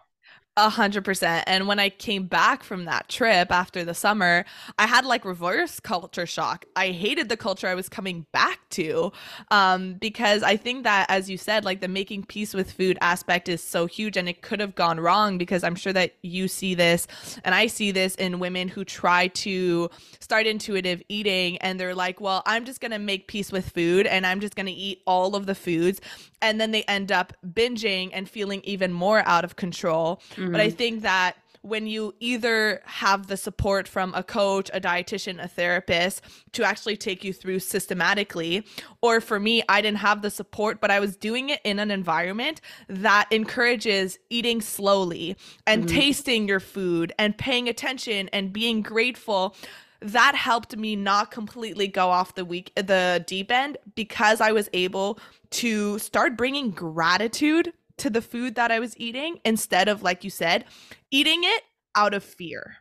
[0.57, 1.43] a hundred percent.
[1.47, 4.45] And when I came back from that trip after the summer,
[4.79, 6.65] I had like reverse culture shock.
[6.75, 9.11] I hated the culture I was coming back to
[9.51, 13.49] um, because I think that, as you said, like the making peace with food aspect
[13.49, 16.73] is so huge and it could have gone wrong because I'm sure that you see
[16.73, 17.05] this
[17.43, 19.89] and I see this in women who try to
[20.21, 24.07] start intuitive eating and they're like, well, I'm just going to make peace with food
[24.07, 25.99] and I'm just going to eat all of the foods.
[26.41, 30.21] And then they end up binging and feeling even more out of control.
[30.45, 30.51] Mm-hmm.
[30.51, 30.77] But I mm-hmm.
[30.77, 36.21] think that when you either have the support from a coach, a dietitian, a therapist
[36.51, 38.63] to actually take you through systematically,
[39.01, 41.89] or for me, I didn't have the support, but I was doing it in an
[41.89, 45.97] environment that encourages eating slowly and mm-hmm.
[45.97, 49.55] tasting your food and paying attention and being grateful
[50.01, 54.69] that helped me not completely go off the week the deep end because I was
[54.73, 55.17] able
[55.51, 60.29] to start bringing gratitude to the food that I was eating instead of, like you
[60.29, 60.65] said,
[61.11, 61.63] eating it
[61.95, 62.77] out of fear.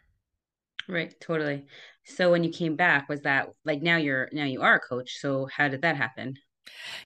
[0.88, 1.64] Right, totally.
[2.04, 5.18] So when you came back, was that like now you're now you are a coach?
[5.18, 6.36] So how did that happen?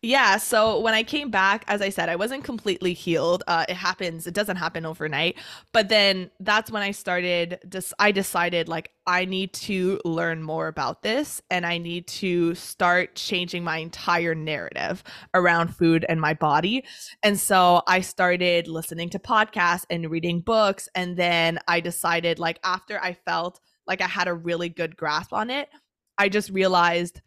[0.03, 0.37] Yeah.
[0.37, 3.42] So when I came back, as I said, I wasn't completely healed.
[3.47, 4.27] Uh, it happens.
[4.27, 5.37] It doesn't happen overnight.
[5.73, 7.59] But then that's when I started.
[7.68, 12.55] Just I decided like I need to learn more about this, and I need to
[12.55, 15.03] start changing my entire narrative
[15.35, 16.85] around food and my body.
[17.23, 22.59] And so I started listening to podcasts and reading books, and then I decided like
[22.64, 25.68] after I felt like I had a really good grasp on it,
[26.18, 27.21] I just realized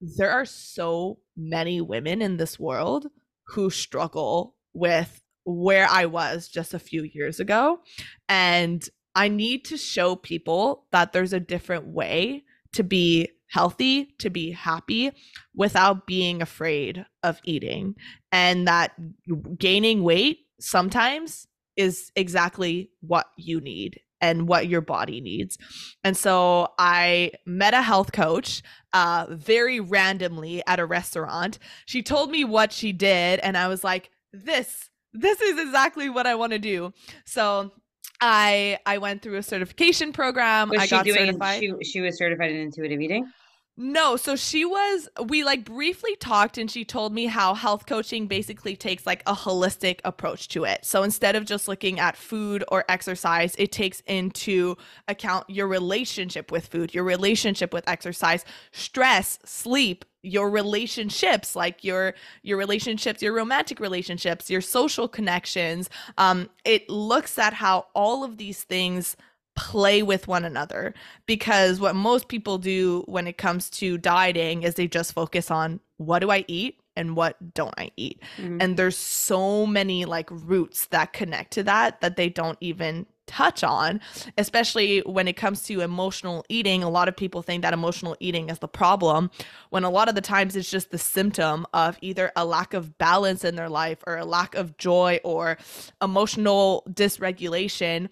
[0.00, 3.06] there are so many women in this world
[3.46, 7.80] who struggle with where I was just a few years ago.
[8.28, 14.28] And I need to show people that there's a different way to be healthy, to
[14.28, 15.10] be happy
[15.54, 17.94] without being afraid of eating.
[18.30, 18.92] And that
[19.56, 21.46] gaining weight sometimes
[21.76, 25.58] is exactly what you need and what your body needs.
[26.04, 31.58] And so I met a health coach uh, very randomly at a restaurant.
[31.86, 36.26] She told me what she did, and I was like, this, this is exactly what
[36.26, 36.92] I want to do.
[37.24, 37.72] So
[38.20, 40.70] I I went through a certification program.
[40.70, 41.60] Was I got doing, certified.
[41.60, 43.30] She, she was certified in intuitive eating.
[43.80, 48.26] No, so she was we like briefly talked and she told me how health coaching
[48.26, 50.84] basically takes like a holistic approach to it.
[50.84, 56.50] So instead of just looking at food or exercise, it takes into account your relationship
[56.50, 62.12] with food, your relationship with exercise, stress, sleep, your relationships like your
[62.42, 65.88] your relationships your romantic relationships your social connections
[66.18, 69.16] um it looks at how all of these things
[69.58, 70.94] play with one another
[71.26, 75.80] because what most people do when it comes to dieting is they just focus on
[75.96, 78.22] what do I eat and what don't I eat?
[78.36, 78.58] Mm-hmm.
[78.60, 83.64] And there's so many like roots that connect to that that they don't even touch
[83.64, 84.00] on,
[84.38, 86.84] especially when it comes to emotional eating.
[86.84, 89.28] A lot of people think that emotional eating is the problem,
[89.70, 92.96] when a lot of the times it's just the symptom of either a lack of
[92.96, 95.58] balance in their life or a lack of joy or
[96.00, 98.08] emotional dysregulation.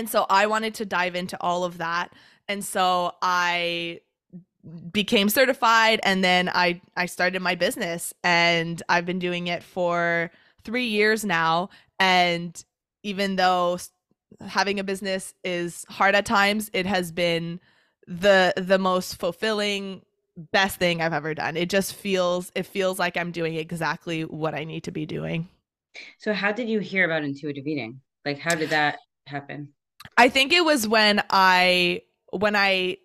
[0.00, 2.14] And so I wanted to dive into all of that.
[2.48, 4.00] And so I
[4.90, 10.30] became certified and then I I started my business and I've been doing it for
[10.64, 12.64] 3 years now and
[13.02, 13.78] even though
[14.46, 17.60] having a business is hard at times, it has been
[18.06, 20.00] the the most fulfilling
[20.50, 21.58] best thing I've ever done.
[21.58, 25.46] It just feels it feels like I'm doing exactly what I need to be doing.
[26.16, 28.00] So how did you hear about intuitive eating?
[28.24, 29.74] Like how did that happen?
[30.16, 32.98] I think it was when I when I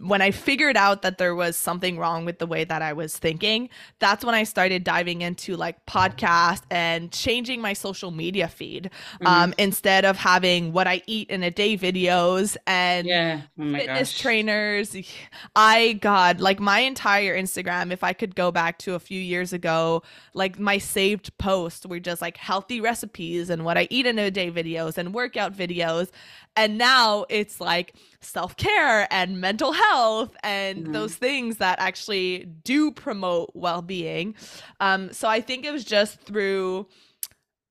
[0.00, 3.16] when I figured out that there was something wrong with the way that I was
[3.16, 8.90] thinking, that's when I started diving into like podcast and changing my social media feed.
[9.14, 9.26] Mm-hmm.
[9.26, 13.42] Um, instead of having what I eat in a day videos and yeah.
[13.58, 14.20] oh fitness gosh.
[14.20, 14.96] trainers.
[15.56, 19.52] I God, like my entire Instagram, if I could go back to a few years
[19.52, 24.18] ago, like my saved posts were just like healthy recipes and what I eat in
[24.18, 26.10] a day videos and workout videos.
[26.56, 30.92] And now it's like self care and mental health and mm-hmm.
[30.92, 34.34] those things that actually do promote well being.
[34.80, 36.86] Um, so I think it was just through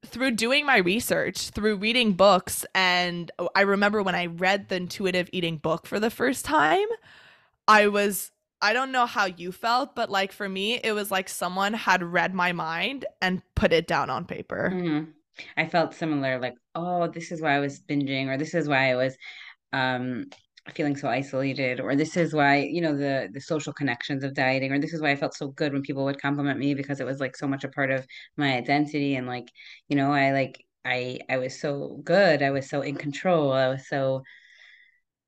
[0.06, 5.30] through doing my research, through reading books, and I remember when I read the intuitive
[5.32, 6.88] eating book for the first time,
[7.68, 11.28] I was I don't know how you felt, but like for me, it was like
[11.28, 14.72] someone had read my mind and put it down on paper.
[14.74, 15.12] Mm-hmm.
[15.58, 18.92] I felt similar, like, oh, this is why I was binging, or this is why
[18.92, 19.16] I was
[19.74, 20.26] um
[20.72, 24.72] feeling so isolated or this is why you know the the social connections of dieting
[24.72, 27.06] or this is why i felt so good when people would compliment me because it
[27.06, 29.50] was like so much a part of my identity and like
[29.90, 33.68] you know i like i i was so good i was so in control i
[33.68, 34.24] was so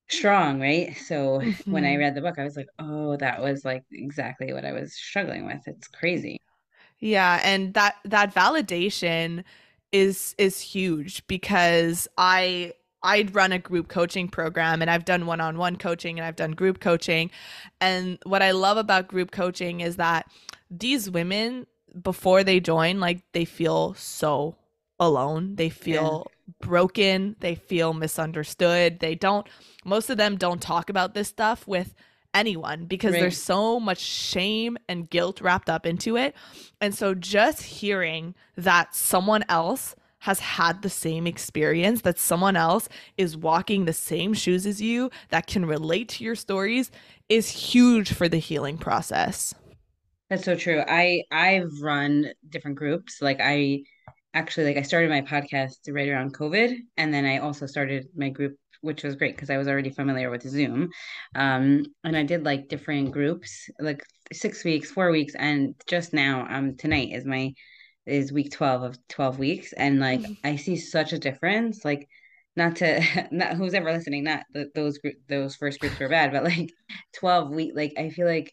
[0.09, 1.71] strong right so mm-hmm.
[1.71, 1.99] when i mm-hmm.
[1.99, 5.45] read the book i was like oh that was like exactly what i was struggling
[5.45, 6.39] with it's crazy
[6.99, 9.43] yeah and that that validation
[9.95, 15.39] is is huge because i I'd run a group coaching program and I've done one
[15.39, 17.29] on one coaching and I've done group coaching.
[17.79, 20.25] And what I love about group coaching is that
[20.71, 21.67] these women,
[22.01, 24.55] before they join, like they feel so
[24.99, 25.55] alone.
[25.55, 26.53] They feel yeah.
[26.67, 27.35] broken.
[27.41, 29.01] They feel misunderstood.
[29.01, 29.47] They don't,
[29.83, 31.93] most of them don't talk about this stuff with
[32.35, 33.21] anyone because right.
[33.21, 36.35] there's so much shame and guilt wrapped up into it.
[36.79, 42.89] And so just hearing that someone else has had the same experience, that someone else
[43.15, 46.89] is walking the same shoes as you, that can relate to your stories,
[47.29, 49.53] is huge for the healing process.
[50.29, 50.83] That's so true.
[50.87, 53.21] I I've run different groups.
[53.21, 53.83] Like I
[54.33, 58.29] actually like I started my podcast right around COVID, and then I also started my
[58.29, 60.89] group, which was great because I was already familiar with Zoom.
[61.35, 66.47] Um, and I did like different groups, like six weeks, four weeks, and just now,
[66.49, 67.53] um, tonight is my
[68.05, 70.33] is week 12 of 12 weeks and like mm-hmm.
[70.43, 72.07] i see such a difference like
[72.55, 74.43] not to not who's ever listening not
[74.75, 76.71] those group those first groups were bad but like
[77.15, 78.51] 12 week like i feel like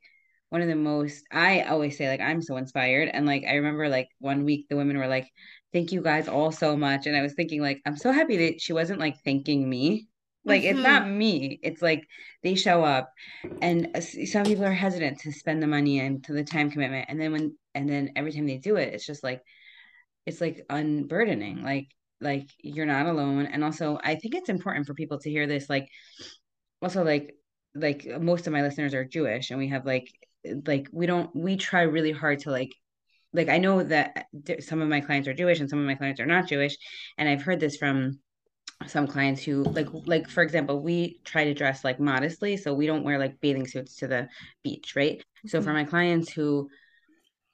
[0.48, 3.88] one of the most i always say like i'm so inspired and like i remember
[3.88, 5.28] like one week the women were like
[5.72, 8.60] thank you guys all so much and i was thinking like i'm so happy that
[8.60, 10.08] she wasn't like thanking me
[10.44, 10.78] like mm-hmm.
[10.78, 11.60] it's not me.
[11.62, 12.06] It's like
[12.42, 13.12] they show up
[13.60, 17.06] and uh, some people are hesitant to spend the money and to the time commitment.
[17.08, 19.42] And then when and then every time they do it it's just like
[20.26, 21.62] it's like unburdening.
[21.62, 21.88] Like
[22.20, 23.46] like you're not alone.
[23.46, 25.88] And also i think it's important for people to hear this like
[26.80, 27.34] also like
[27.74, 30.08] like most of my listeners are jewish and we have like
[30.66, 32.72] like we don't we try really hard to like
[33.32, 34.26] like i know that
[34.60, 36.76] some of my clients are jewish and some of my clients are not jewish.
[37.16, 38.18] And i've heard this from
[38.86, 42.86] some clients who like like for example we try to dress like modestly so we
[42.86, 44.28] don't wear like bathing suits to the
[44.62, 45.18] beach right?
[45.18, 45.48] Mm-hmm.
[45.48, 45.78] so for mm-hmm.
[45.78, 46.68] my clients who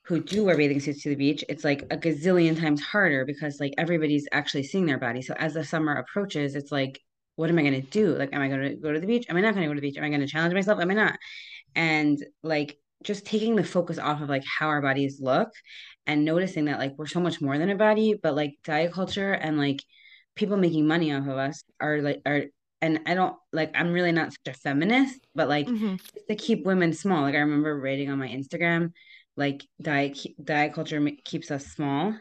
[0.05, 3.61] who do wear bathing suits to the beach it's like a gazillion times harder because
[3.61, 5.21] like everybody's actually seeing their body.
[5.21, 7.01] So as the summer approaches it's like
[7.37, 8.17] what am i going to do?
[8.17, 9.27] Like am i going to go to the beach?
[9.29, 9.99] Am i not going to go to the beach?
[9.99, 10.81] Am i going to challenge myself?
[10.81, 11.19] Am i not?
[11.75, 15.51] And like just taking the focus off of like how our bodies look
[16.07, 19.33] and noticing that like we're so much more than a body but like diet culture
[19.33, 19.83] and like
[20.39, 22.45] people making money off of us are like are
[22.81, 25.97] and I don't like I'm really not such a feminist, but like mm-hmm.
[26.29, 27.23] to keep women small.
[27.23, 28.93] Like I remember writing on my Instagram,
[29.37, 32.15] like diet diet culture keeps us small.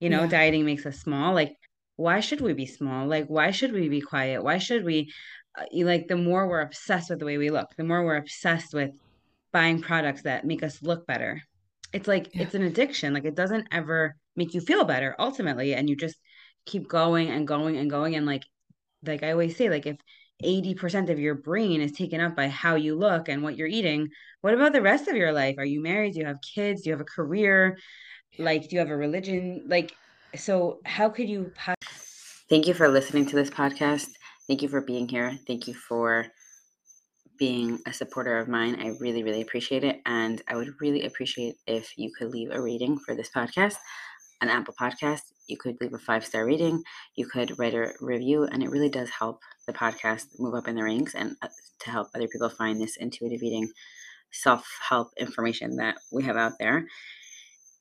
[0.00, 0.28] You know, yeah.
[0.28, 1.34] dieting makes us small.
[1.34, 1.56] Like
[1.96, 3.06] why should we be small?
[3.06, 4.42] Like why should we be quiet?
[4.42, 5.12] Why should we
[5.58, 8.72] uh, like the more we're obsessed with the way we look, the more we're obsessed
[8.72, 8.92] with
[9.52, 11.42] buying products that make us look better.
[11.92, 12.42] it's like yeah.
[12.42, 16.16] it's an addiction like it doesn't ever make you feel better ultimately and you just
[16.66, 18.14] keep going and going and going.
[18.16, 18.44] And like
[19.04, 19.96] like i always say like if
[20.44, 24.08] 80% of your brain is taken up by how you look and what you're eating
[24.42, 25.56] what about the rest of your life?
[25.58, 26.12] Are you married?
[26.12, 26.82] Do you have kids?
[26.82, 27.78] Do you have a career?
[28.38, 29.64] Like do you have a religion?
[29.66, 29.92] Like
[30.34, 31.52] so how could you
[32.50, 34.08] thank you for listening to this podcast.
[34.46, 35.38] Thank you for being here.
[35.46, 36.26] Thank you for
[37.38, 38.78] being a supporter of mine.
[38.80, 40.00] I really, really appreciate it.
[40.06, 43.76] And I would really appreciate if you could leave a rating for this podcast
[44.40, 45.22] an Apple Podcast.
[45.46, 46.82] You could leave a five star rating.
[47.14, 50.74] You could write a review, and it really does help the podcast move up in
[50.74, 51.48] the ranks and uh,
[51.80, 53.70] to help other people find this intuitive eating
[54.32, 56.86] self help information that we have out there.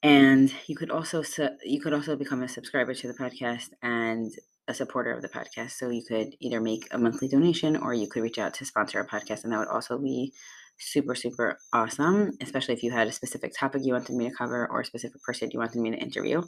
[0.03, 1.23] And you could also
[1.63, 4.31] you could also become a subscriber to the podcast and
[4.67, 5.71] a supporter of the podcast.
[5.71, 8.99] So you could either make a monthly donation or you could reach out to sponsor
[8.99, 10.33] a podcast, and that would also be
[10.79, 14.67] super, super awesome, especially if you had a specific topic you wanted me to cover
[14.67, 16.43] or a specific person you wanted me to interview.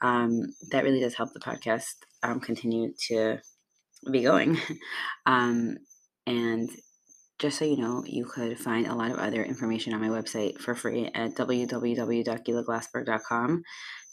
[0.00, 3.38] Um, that really does help the podcast um, continue to
[4.10, 4.58] be going.
[5.26, 5.76] um,
[6.26, 6.70] and
[7.38, 10.58] just so you know, you could find a lot of other information on my website
[10.58, 13.62] for free at www.gilaglassberg.com.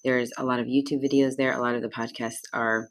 [0.04, 1.54] There's a lot of YouTube videos there.
[1.54, 2.90] A lot of the podcasts are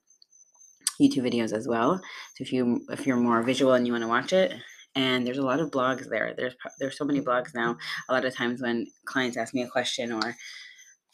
[1.01, 2.01] YouTube videos as well.
[2.35, 4.53] So if you if you're more visual and you want to watch it,
[4.99, 6.35] and there's a lot of blogs there.
[6.37, 7.79] There's there's so many blogs now.
[8.09, 10.35] A lot of times when clients ask me a question or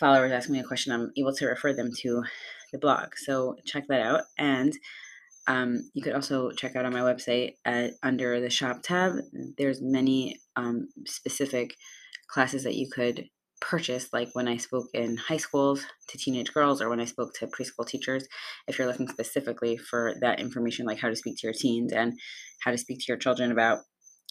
[0.01, 2.25] followers ask me a question, I'm able to refer them to
[2.73, 3.11] the blog.
[3.17, 4.23] So check that out.
[4.39, 4.73] And
[5.47, 9.17] um, you could also check out on my website at under the shop tab.
[9.59, 11.75] There's many um, specific
[12.27, 13.29] classes that you could
[13.65, 17.33] purchase, like when I spoke in high schools to teenage girls or when I spoke
[17.35, 18.27] to preschool teachers,
[18.69, 22.13] if you're looking specifically for that information, like how to speak to your teens and
[22.61, 23.79] how to speak to your children about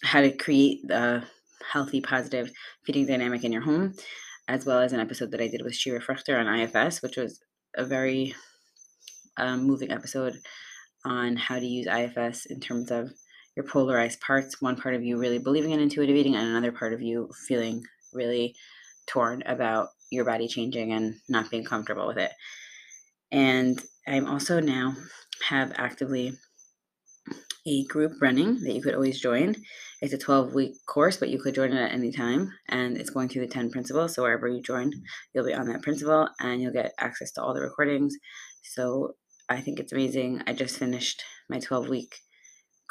[0.03, 1.23] how to create the
[1.71, 2.51] healthy, positive
[2.85, 3.95] feeding dynamic in your home,
[4.47, 7.39] as well as an episode that I did with Shira Frechter on IFS, which was
[7.75, 8.35] a very
[9.37, 10.37] um, moving episode
[11.05, 13.11] on how to use IFS in terms of
[13.55, 14.61] your polarized parts.
[14.61, 17.83] One part of you really believing in intuitive eating, and another part of you feeling
[18.13, 18.55] really
[19.07, 22.31] torn about your body changing and not being comfortable with it.
[23.31, 24.95] And I'm also now
[25.49, 26.33] have actively
[27.65, 29.55] a group running that you could always join.
[30.01, 32.51] It's a 12 week course, but you could join it at any time.
[32.67, 34.13] And it's going through the 10 principles.
[34.13, 34.91] So wherever you join,
[35.33, 38.15] you'll be on that principle and you'll get access to all the recordings.
[38.63, 39.15] So
[39.49, 40.41] I think it's amazing.
[40.45, 42.15] I just finished my 12 week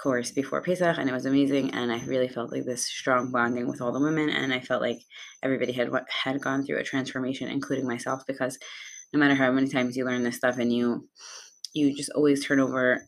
[0.03, 1.72] course before Pesach, and it was amazing.
[1.74, 4.82] And I really felt like this strong bonding with all the women, and I felt
[4.82, 4.98] like
[5.42, 8.59] everybody had had gone through a transformation, including myself, because
[9.12, 11.09] no matter how many times you learn this stuff, and you
[11.74, 13.07] you just always turn over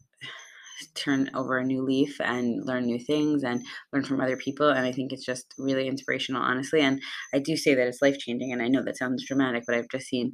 [0.95, 4.85] turn over a new leaf and learn new things and learn from other people and
[4.85, 7.01] i think it's just really inspirational honestly and
[7.33, 9.89] i do say that it's life changing and i know that sounds dramatic but i've
[9.89, 10.33] just seen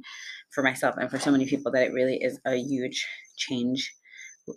[0.51, 3.05] for myself and for so many people that it really is a huge
[3.37, 3.93] change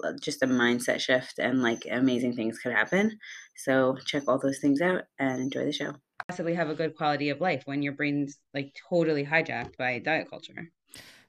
[0.03, 3.19] Uh, just a mindset shift and like amazing things could happen.
[3.57, 5.95] So check all those things out and enjoy the show.
[6.29, 10.31] Possibly have a good quality of life when your brain's like totally hijacked by diet
[10.31, 10.71] culture.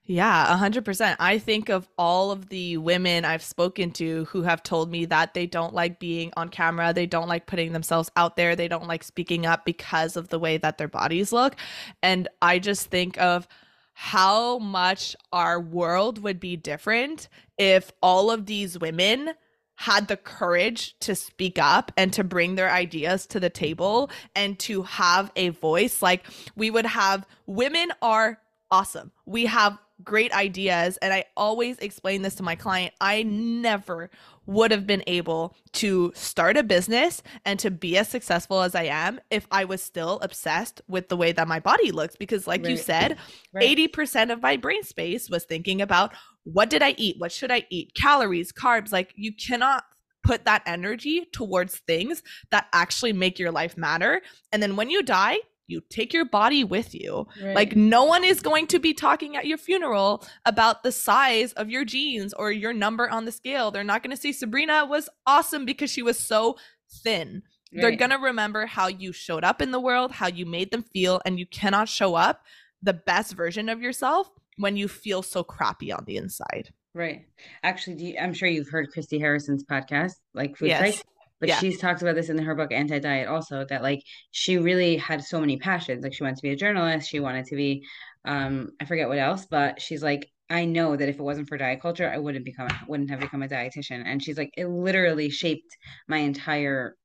[0.08, 1.16] Yeah, 100%.
[1.20, 5.34] I think of all of the women I've spoken to who have told me that
[5.34, 8.88] they don't like being on camera, they don't like putting themselves out there, they don't
[8.88, 11.56] like speaking up because of the way that their bodies look.
[12.04, 13.48] And I just think of
[13.96, 19.32] how much our world would be different if all of these women
[19.76, 24.60] had the courage to speak up and to bring their ideas to the table and
[24.60, 26.02] to have a voice.
[26.02, 26.26] Like
[26.58, 28.40] we would have women are
[28.70, 29.12] awesome.
[29.26, 30.98] We have great ideas.
[30.98, 32.94] And I always explain this to my client.
[33.00, 34.10] I never
[34.46, 38.84] would have been able to start a business and to be as successful as I
[38.84, 42.16] am if I was still obsessed with the way that my body looks.
[42.16, 42.72] Because, like right.
[42.72, 43.18] you said,
[43.54, 43.78] right.
[43.78, 47.16] 80% of my brain space was thinking about what did I eat?
[47.18, 47.94] What should I eat?
[47.96, 48.92] Calories, carbs.
[48.92, 49.84] Like, you cannot
[50.24, 54.22] put that energy towards things that actually make your life matter.
[54.52, 55.38] And then when you die,
[55.68, 57.28] you take your body with you.
[57.42, 57.56] Right.
[57.56, 61.70] Like no one is going to be talking at your funeral about the size of
[61.70, 63.72] your jeans or your number on the scale.
[63.72, 66.58] They're not going to say Sabrina was awesome because she was so
[67.04, 67.44] thin.
[67.74, 67.82] Right.
[67.82, 70.84] They're going to remember how you showed up in the world, how you made them
[70.84, 72.44] feel and you cannot show up
[72.82, 76.72] the best version of yourself when you feel so crappy on the inside.
[76.94, 77.26] Right.
[77.64, 81.04] Actually, you, I'm sure you've heard Christy Harrison's podcast, like Food yes
[81.40, 81.60] but yeah.
[81.60, 85.24] she's talked about this in her book anti diet also that like she really had
[85.24, 87.86] so many passions like she wanted to be a journalist she wanted to be
[88.26, 91.58] um i forget what else but she's like i know that if it wasn't for
[91.58, 95.30] diet culture i wouldn't become wouldn't have become a dietitian and she's like it literally
[95.30, 95.78] shaped
[96.08, 96.96] my entire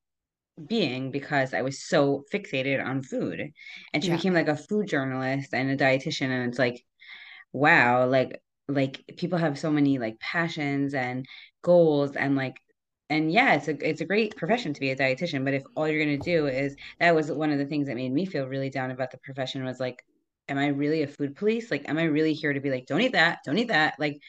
[0.66, 3.52] being because I was so fixated on food.
[3.92, 4.16] And she yeah.
[4.16, 6.28] became like a food journalist and a dietitian.
[6.28, 6.82] And it's like,
[7.52, 11.26] wow, like like people have so many like passions and
[11.62, 12.56] goals and like
[13.10, 15.44] and yeah, it's a it's a great profession to be a dietitian.
[15.44, 18.12] But if all you're gonna do is that was one of the things that made
[18.12, 20.02] me feel really down about the profession was like,
[20.48, 21.70] am I really a food police?
[21.70, 23.94] Like, am I really here to be like, don't eat that, don't eat that?
[23.98, 24.20] Like,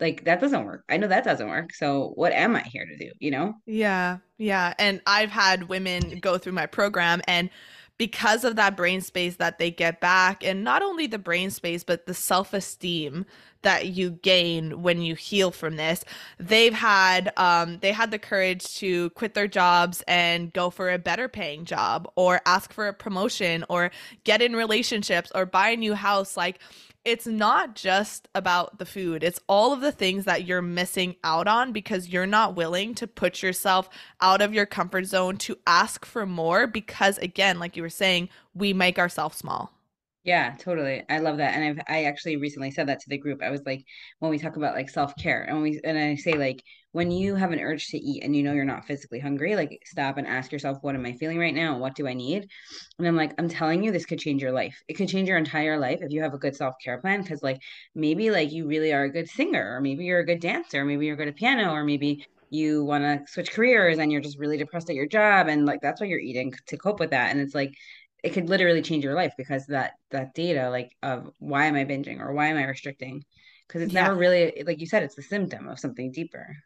[0.00, 0.84] like that doesn't work.
[0.88, 1.72] I know that doesn't work.
[1.72, 3.12] So what am I here to do?
[3.20, 3.54] You know?
[3.66, 4.74] Yeah, yeah.
[4.78, 7.48] And I've had women go through my program and
[7.96, 11.84] because of that brain space that they get back and not only the brain space
[11.84, 13.24] but the self-esteem
[13.64, 16.04] that you gain when you heal from this
[16.38, 20.98] they've had um, they had the courage to quit their jobs and go for a
[20.98, 23.90] better paying job or ask for a promotion or
[24.24, 26.58] get in relationships or buy a new house like
[27.04, 29.22] it's not just about the food.
[29.22, 33.06] It's all of the things that you're missing out on because you're not willing to
[33.06, 33.90] put yourself
[34.22, 38.30] out of your comfort zone to ask for more because again, like you were saying,
[38.54, 39.73] we make ourselves small.
[40.24, 41.02] Yeah, totally.
[41.10, 41.54] I love that.
[41.54, 43.42] And I've I actually recently said that to the group.
[43.42, 43.84] I was like,
[44.20, 46.62] when we talk about like self-care and we and I say like
[46.92, 49.78] when you have an urge to eat and you know you're not physically hungry, like
[49.84, 51.76] stop and ask yourself, what am I feeling right now?
[51.76, 52.46] What do I need?
[52.98, 54.80] And I'm like, I'm telling you, this could change your life.
[54.88, 57.22] It could change your entire life if you have a good self-care plan.
[57.24, 57.60] Cause like
[57.94, 61.04] maybe like you really are a good singer, or maybe you're a good dancer, maybe
[61.06, 64.56] you're good at piano, or maybe you want to switch careers and you're just really
[64.56, 67.40] depressed at your job and like that's why you're eating to cope with that and
[67.40, 67.72] it's like
[68.24, 71.84] it could literally change your life because that that data like of why am i
[71.84, 73.22] binging or why am i restricting
[73.68, 74.04] because it's yeah.
[74.04, 76.56] never really like you said it's the symptom of something deeper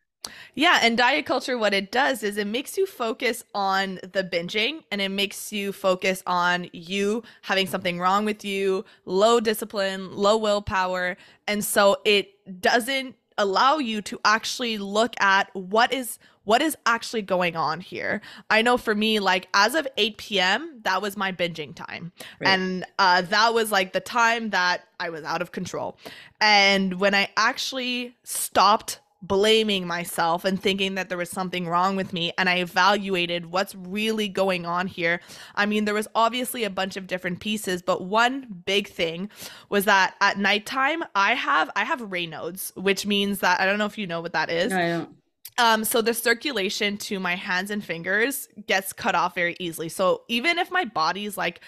[0.54, 4.82] yeah, and diet culture, what it does is it makes you focus on the binging
[4.90, 10.36] and it makes you focus on you having something wrong with you, low discipline, low
[10.36, 11.16] willpower.
[11.46, 17.20] And so it doesn't allow you to actually look at what is what is actually
[17.20, 18.22] going on here.
[18.48, 22.10] I know for me, like as of 8 p.m., that was my binging time.
[22.40, 22.48] Right.
[22.48, 25.98] And uh, that was like the time that I was out of control.
[26.40, 32.14] And when I actually stopped blaming myself and thinking that there was something wrong with
[32.14, 35.20] me and I evaluated what's really going on here.
[35.54, 39.28] I mean, there was obviously a bunch of different pieces, but one big thing
[39.68, 43.86] was that at nighttime I have I have Raynaud's, which means that I don't know
[43.86, 44.70] if you know what that is.
[44.70, 45.18] No, I don't.
[45.58, 49.88] Um, so the circulation to my hands and fingers gets cut off very easily.
[49.88, 51.60] So even if my body's like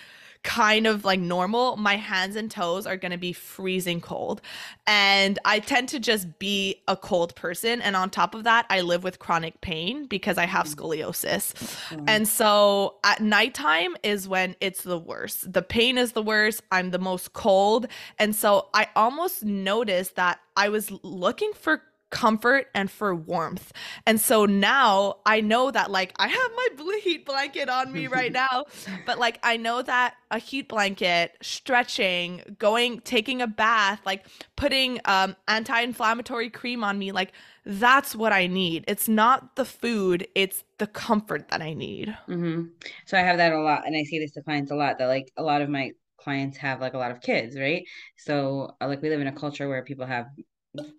[0.43, 4.41] kind of like normal, my hands and toes are going to be freezing cold.
[4.87, 7.83] And I tend to just be a cold person.
[7.83, 10.75] And on top of that, I live with chronic pain because I have mm.
[10.75, 11.53] scoliosis.
[11.91, 12.05] Mm.
[12.09, 15.53] And so at nighttime is when it's the worst.
[15.53, 16.63] The pain is the worst.
[16.73, 17.87] I'm the most cold.
[18.19, 23.73] And so I almost noticed that I was looking for comfort and for warmth.
[24.07, 26.69] And so now I know that like I have my
[27.03, 28.65] heat blanket on me right now,
[29.07, 35.01] but like I know that a heat blanket, stretching, going taking a bath, like putting
[35.05, 37.33] um anti-inflammatory cream on me, like
[37.65, 38.85] that's what I need.
[38.89, 42.09] It's not the food, it's the comfort that I need.
[42.29, 42.65] Mm-hmm.
[43.07, 45.07] So I have that a lot and I see this to clients a lot that
[45.07, 47.85] like a lot of my clients have like a lot of kids, right?
[48.19, 50.27] So uh, like we live in a culture where people have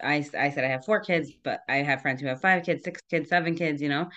[0.04, 2.84] I, I said I have four kids, but I have friends who have five kids,
[2.84, 4.10] six kids, seven kids, you know,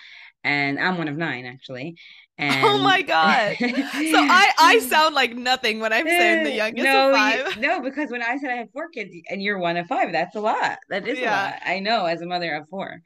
[0.43, 1.95] and I'm one of nine actually.
[2.37, 3.55] Oh and oh my god!
[3.57, 7.55] so I I sound like nothing when I'm saying the eh, youngest no, of five.
[7.55, 10.11] You, no, because when I said I have four kids and you're one of five,
[10.11, 10.79] that's a lot.
[10.89, 11.29] That is yeah.
[11.29, 11.61] a lot.
[11.65, 13.01] I know as a mother of four,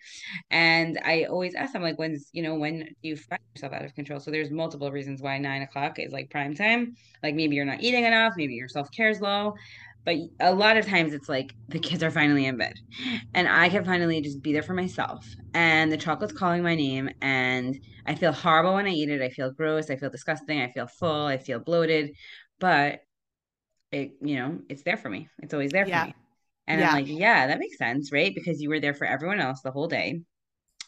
[0.49, 3.93] and I always ask them like, when's you know when you find yourself out of
[3.93, 4.19] control?
[4.19, 6.95] So there's multiple reasons why nine o'clock is like prime time.
[7.21, 9.53] Like maybe you're not eating enough, maybe your self care is low
[10.05, 12.73] but a lot of times it's like the kids are finally in bed
[13.33, 15.27] and I can finally just be there for myself.
[15.53, 19.21] And the chocolate's calling my name and I feel horrible when I eat it.
[19.21, 19.89] I feel gross.
[19.89, 20.61] I feel disgusting.
[20.61, 21.25] I feel full.
[21.25, 22.15] I feel bloated.
[22.59, 23.01] But
[23.91, 25.29] it, you know, it's there for me.
[25.39, 26.01] It's always there yeah.
[26.01, 26.15] for me.
[26.67, 26.89] And yeah.
[26.89, 28.33] I'm like, yeah, that makes sense, right?
[28.33, 30.21] Because you were there for everyone else the whole day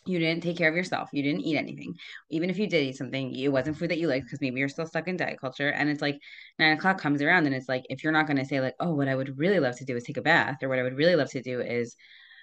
[0.06, 1.10] you didn't take care of yourself.
[1.14, 1.96] You didn't eat anything.
[2.30, 4.70] Even if you did eat something, it wasn't food that you liked because maybe you're
[4.70, 5.70] still stuck in diet culture.
[5.70, 6.20] And it's like
[6.58, 8.94] nine o'clock comes around and it's like, if you're not going to say, like, oh,
[8.94, 10.98] what I would really love to do is take a bath, or what I would
[10.98, 11.96] really love to do is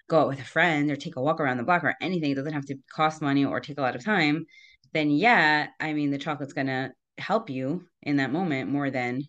[0.09, 2.35] go out with a friend or take a walk around the block or anything, it
[2.37, 4.47] doesn't have to cost money or take a lot of time,
[4.95, 9.23] then yeah, I mean, the chocolate's going to help you in that moment more than,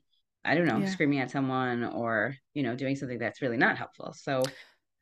[0.46, 0.86] I don't know, yeah.
[0.86, 4.14] screaming at someone or, you know, doing something that's really not helpful.
[4.14, 4.42] So,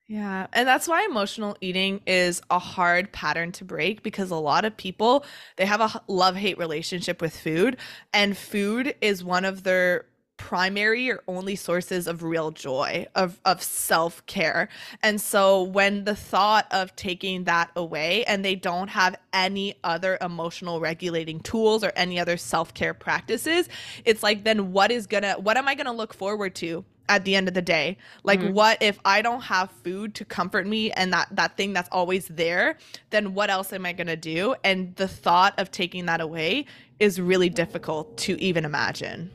[0.07, 0.47] yeah.
[0.53, 4.77] And that's why emotional eating is a hard pattern to break because a lot of
[4.77, 5.25] people,
[5.57, 7.77] they have a love hate relationship with food,
[8.13, 10.05] and food is one of their
[10.37, 14.69] primary or only sources of real joy of of self-care
[15.01, 20.15] and so when the thought of taking that away and they don't have any other
[20.21, 23.67] emotional regulating tools or any other self-care practices
[24.05, 27.35] it's like then what is gonna what am i gonna look forward to at the
[27.35, 28.53] end of the day like mm-hmm.
[28.53, 32.27] what if i don't have food to comfort me and that that thing that's always
[32.27, 32.77] there
[33.09, 36.65] then what else am i going to do and the thought of taking that away
[36.99, 39.31] is really difficult to even imagine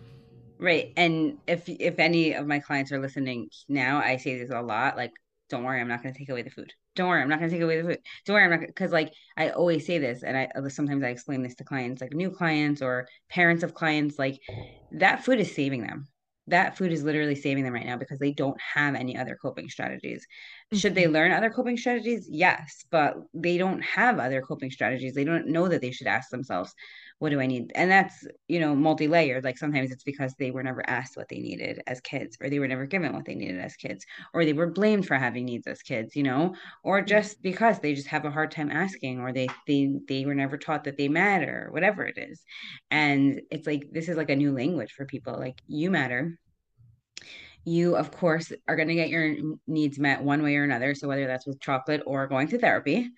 [0.62, 0.92] Right.
[0.96, 4.96] And if if any of my clients are listening now, I say this a lot
[4.96, 5.10] like
[5.52, 6.72] don't worry, I'm not going to take away the food.
[6.94, 7.98] Don't worry, I'm not going to take away the food.
[8.24, 11.42] Don't worry, I'm not because like I always say this, and I sometimes I explain
[11.42, 14.38] this to clients, like new clients or parents of clients, like
[14.92, 16.06] that food is saving them.
[16.48, 19.68] That food is literally saving them right now because they don't have any other coping
[19.68, 20.26] strategies.
[20.72, 20.78] Mm-hmm.
[20.78, 21.12] Should they mm-hmm.
[21.12, 22.28] learn other coping strategies?
[22.30, 25.14] Yes, but they don't have other coping strategies.
[25.14, 26.74] They don't know that they should ask themselves,
[27.22, 27.70] what do I need?
[27.76, 29.44] And that's, you know, multi layered.
[29.44, 32.58] Like sometimes it's because they were never asked what they needed as kids, or they
[32.58, 34.04] were never given what they needed as kids,
[34.34, 36.52] or they were blamed for having needs as kids, you know,
[36.82, 40.34] or just because they just have a hard time asking, or they they they were
[40.34, 42.42] never taught that they matter, whatever it is.
[42.90, 45.38] And it's like this is like a new language for people.
[45.38, 46.36] Like you matter.
[47.64, 49.36] You, of course, are going to get your
[49.68, 50.96] needs met one way or another.
[50.96, 53.08] So, whether that's with chocolate or going to therapy.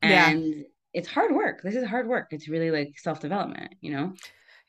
[0.00, 1.62] And yeah it's hard work.
[1.62, 2.28] This is hard work.
[2.32, 4.14] It's really like self development, you know?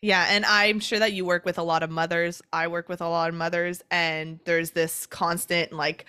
[0.02, 2.42] Yeah, and I'm sure that you work with a lot of mothers.
[2.52, 6.06] I work with a lot of mothers, and there's this constant like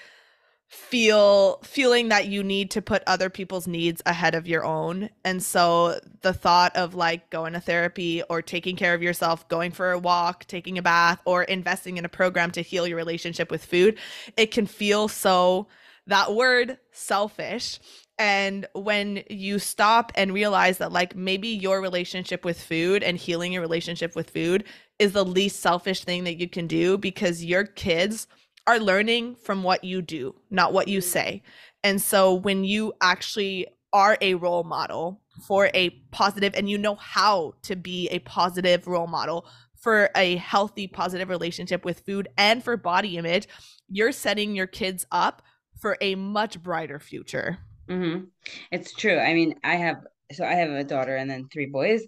[0.66, 5.10] feel feeling that you need to put other people's needs ahead of your own.
[5.24, 9.70] And so the thought of like going to therapy or taking care of yourself, going
[9.70, 13.50] for a walk, taking a bath, or investing in a program to heal your relationship
[13.50, 13.98] with food,
[14.36, 15.68] it can feel so
[16.06, 17.78] that word selfish
[18.18, 23.52] and when you stop and realize that like maybe your relationship with food and healing
[23.52, 24.64] your relationship with food
[24.98, 28.28] is the least selfish thing that you can do because your kids
[28.66, 31.42] are learning from what you do not what you say.
[31.82, 36.94] And so when you actually are a role model for a positive and you know
[36.94, 39.46] how to be a positive role model
[39.76, 43.48] for a healthy positive relationship with food and for body image
[43.88, 45.42] you're setting your kids up
[45.78, 47.58] for a much brighter future
[47.89, 48.24] Mm-hmm.
[48.70, 49.18] It's true.
[49.18, 49.97] I mean, I have
[50.32, 52.03] so I have a daughter and then three boys,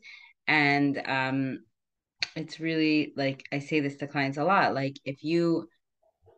[0.47, 1.59] and um,
[2.35, 4.75] it's really like I say this to clients a lot.
[4.75, 5.69] Like if you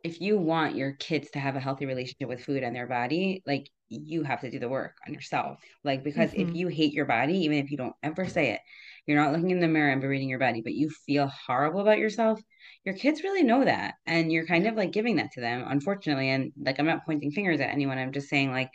[0.04, 3.42] if you want your kids to have a healthy relationship with food and their body,
[3.46, 5.60] like you have to do the work on yourself.
[5.84, 6.50] Like because mm-hmm.
[6.50, 8.60] if you hate your body, even if you don't ever say it,
[9.06, 11.98] you're not looking in the mirror and berating your body, but you feel horrible about
[11.98, 12.40] yourself,
[12.84, 13.94] your kids really know that.
[14.06, 16.28] And you're kind of like giving that to them, unfortunately.
[16.28, 17.98] And like I'm not pointing fingers at anyone.
[17.98, 18.70] I'm just saying like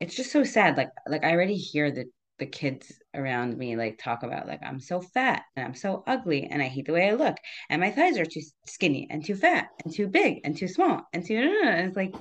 [0.00, 0.76] it's just so sad.
[0.76, 2.06] Like like I already hear the
[2.38, 6.44] the kids around me like talk about like I'm so fat and I'm so ugly
[6.44, 7.36] and I hate the way I look
[7.70, 11.00] and my thighs are too skinny and too fat and too big and too small
[11.14, 12.14] and too and it's like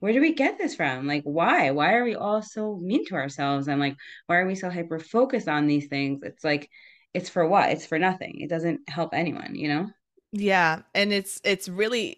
[0.00, 1.06] where do we get this from?
[1.06, 1.70] Like why?
[1.70, 3.68] Why are we all so mean to ourselves?
[3.68, 3.96] And like
[4.26, 6.22] why are we so hyper focused on these things?
[6.22, 6.68] It's like
[7.14, 7.70] it's for what?
[7.70, 8.40] It's for nothing.
[8.40, 9.90] It doesn't help anyone you know
[10.34, 12.16] yeah and it's it's really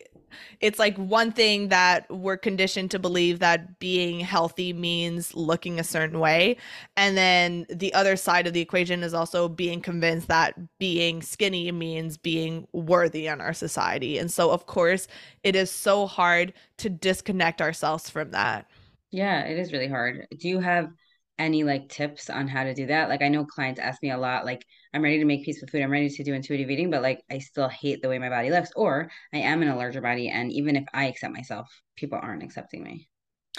[0.60, 5.84] it's like one thing that we're conditioned to believe that being healthy means looking a
[5.84, 6.56] certain way
[6.96, 11.70] and then the other side of the equation is also being convinced that being skinny
[11.70, 15.08] means being worthy in our society and so of course
[15.42, 18.66] it is so hard to disconnect ourselves from that.
[19.10, 20.26] Yeah it is really hard.
[20.38, 20.88] Do you have
[21.38, 23.10] any like tips on how to do that?
[23.10, 24.64] Like i know clients ask me a lot like
[24.96, 25.82] I'm ready to make peace with food.
[25.82, 28.48] I'm ready to do intuitive eating, but like I still hate the way my body
[28.48, 30.30] looks, or I am in a larger body.
[30.30, 33.06] And even if I accept myself, people aren't accepting me.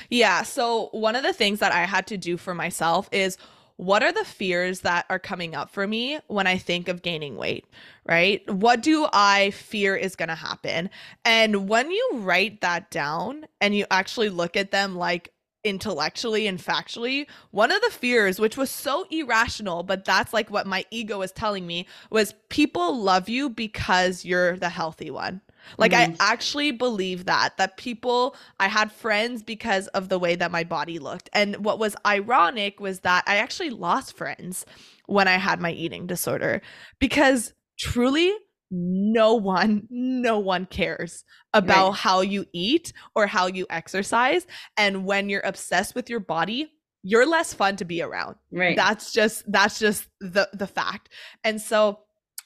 [0.10, 0.42] Yeah.
[0.42, 3.38] So, one of the things that I had to do for myself is
[3.76, 7.36] what are the fears that are coming up for me when I think of gaining
[7.36, 7.66] weight,
[8.08, 8.42] right?
[8.52, 10.90] What do I fear is going to happen?
[11.24, 15.32] And when you write that down and you actually look at them like,
[15.68, 20.66] intellectually and factually, one of the fears, which was so irrational, but that's like what
[20.66, 25.42] my ego was telling me, was people love you because you're the healthy one.
[25.78, 26.14] Like mm-hmm.
[26.20, 30.64] I actually believe that that people I had friends because of the way that my
[30.64, 31.30] body looked.
[31.34, 34.66] And what was ironic was that I actually lost friends
[35.08, 36.62] when I had my eating disorder
[37.00, 38.34] because truly
[38.70, 41.98] no one no one cares about right.
[41.98, 44.46] how you eat or how you exercise.
[44.76, 46.72] And when you're obsessed with your body
[47.04, 48.36] you're less fun to be around.
[48.52, 48.76] Right.
[48.76, 51.10] That's just that's just the the fact.
[51.44, 52.00] And so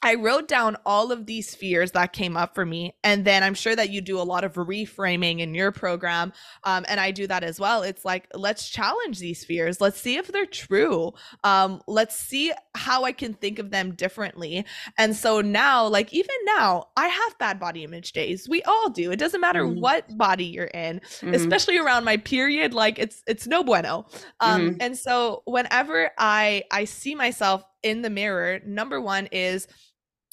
[0.04, 2.96] I wrote down all of these fears that came up for me.
[3.04, 6.34] And then I'm sure that you do a lot of reframing in your program.
[6.64, 7.84] Um, and I do that as well.
[7.84, 9.80] It's like, let's challenge these fears.
[9.80, 11.14] Let's see if they're true.
[11.44, 14.66] Um, let's see how I can think of them differently.
[14.98, 18.50] And so now, like, even now, I have bad body image days.
[18.50, 19.12] We all do.
[19.12, 19.82] It doesn't matter mm-hmm.
[19.82, 21.36] what body you're in, mm-hmm.
[21.36, 22.74] especially around my period.
[22.74, 24.08] Like, it's, it's no bueno.
[24.40, 24.78] Um, mm-hmm.
[24.82, 29.68] And so whenever I, I see myself in the mirror, number one is,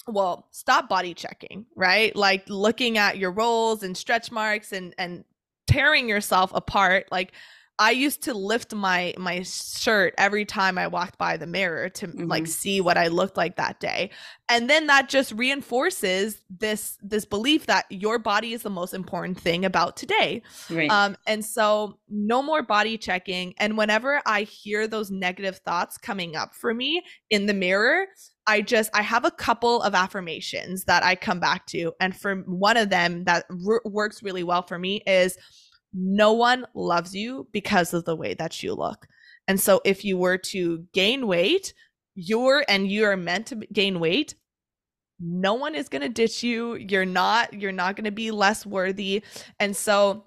[0.09, 2.15] well stop body checking right?
[2.17, 5.25] Like looking at your rolls and stretch marks and and
[5.67, 7.07] tearing yourself apart.
[7.11, 7.33] Like
[7.81, 12.09] i used to lift my my shirt every time i walked by the mirror to
[12.09, 12.27] mm-hmm.
[12.27, 14.11] like see what i looked like that day.
[14.49, 19.39] And then that just reinforces this this belief that your body is the most important
[19.39, 20.43] thing about today.
[20.69, 20.91] Right.
[20.91, 23.55] um and so no more body checking.
[23.59, 28.07] And whenever i hear those negative thoughts coming up for me in the mirror
[28.49, 32.37] I just I have a couple of affirmations that I come back to and for
[32.47, 35.37] one of them that r- works really well for me is
[35.93, 39.07] no one loves you because of the way that you look.
[39.47, 41.75] And so if you were to gain weight,
[42.15, 44.35] you're and you are meant to gain weight,
[45.21, 46.77] no one is going to ditch you.
[46.77, 49.23] You're not you're not going to be less worthy.
[49.61, 50.25] And so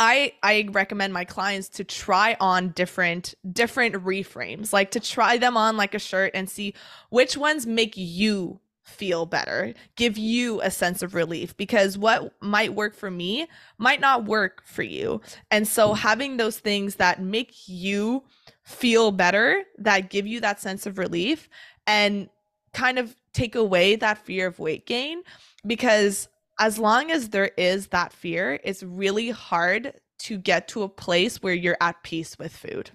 [0.00, 5.58] I I recommend my clients to try on different different reframes, like to try them
[5.58, 6.74] on like a shirt and see
[7.10, 12.74] which ones make you feel better, give you a sense of relief because what might
[12.74, 13.46] work for me
[13.76, 15.20] might not work for you.
[15.50, 18.24] And so having those things that make you
[18.64, 21.48] feel better, that give you that sense of relief
[21.86, 22.30] and
[22.72, 25.22] kind of take away that fear of weight gain
[25.66, 26.29] because
[26.60, 31.42] as long as there is that fear, it's really hard to get to a place
[31.42, 32.92] where you're at peace with food.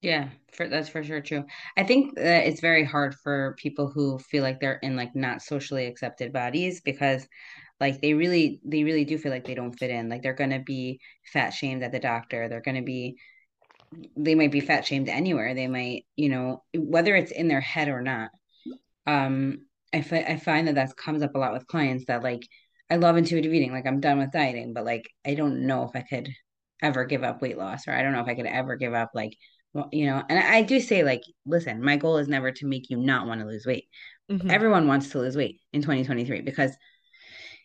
[0.00, 1.44] Yeah, for that's for sure true.
[1.76, 5.42] I think that it's very hard for people who feel like they're in like not
[5.42, 7.26] socially accepted bodies because
[7.80, 10.08] like they really they really do feel like they don't fit in.
[10.08, 11.00] Like they're going to be
[11.32, 12.48] fat shamed at the doctor.
[12.48, 13.18] They're going to be
[14.16, 15.54] they might be fat shamed anywhere.
[15.54, 18.30] They might, you know, whether it's in their head or not.
[19.06, 22.42] Um I, fi- I find that that comes up a lot with clients that like
[22.90, 23.72] I love intuitive eating.
[23.72, 26.30] Like I'm done with dieting, but like I don't know if I could
[26.82, 29.10] ever give up weight loss, or I don't know if I could ever give up
[29.14, 29.36] like
[29.72, 30.22] well, you know.
[30.28, 33.40] And I do say like, listen, my goal is never to make you not want
[33.40, 33.88] to lose weight.
[34.30, 34.50] Mm-hmm.
[34.50, 36.76] Everyone wants to lose weight in 2023 because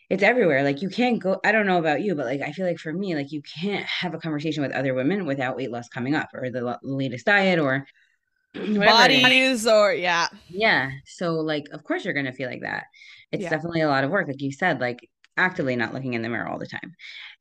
[0.10, 0.64] it's everywhere.
[0.64, 1.40] Like you can't go.
[1.44, 3.86] I don't know about you, but like I feel like for me, like you can't
[3.86, 7.60] have a conversation with other women without weight loss coming up, or the latest diet,
[7.60, 7.86] or
[8.54, 10.92] bodies, or yeah, yeah.
[11.06, 12.86] So like, of course you're gonna feel like that.
[13.32, 13.50] It's yeah.
[13.50, 14.80] definitely a lot of work, like you said.
[14.80, 16.94] Like actively not looking in the mirror all the time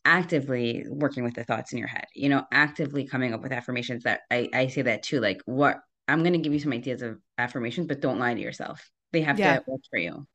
[0.05, 4.05] actively working with the thoughts in your head you know actively coming up with affirmations
[4.05, 7.03] that i, I say that too like what i'm going to give you some ideas
[7.03, 9.59] of affirmations but don't lie to yourself they have yeah.
[9.59, 10.27] to work for you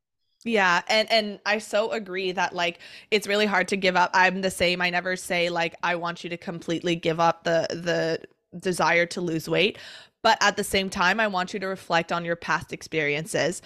[0.45, 2.79] yeah, and and I so agree that like
[3.11, 4.11] it's really hard to give up.
[4.13, 4.81] I'm the same.
[4.81, 9.19] I never say like I want you to completely give up the the desire to
[9.21, 9.77] lose weight,
[10.23, 13.61] but at the same time I want you to reflect on your past experiences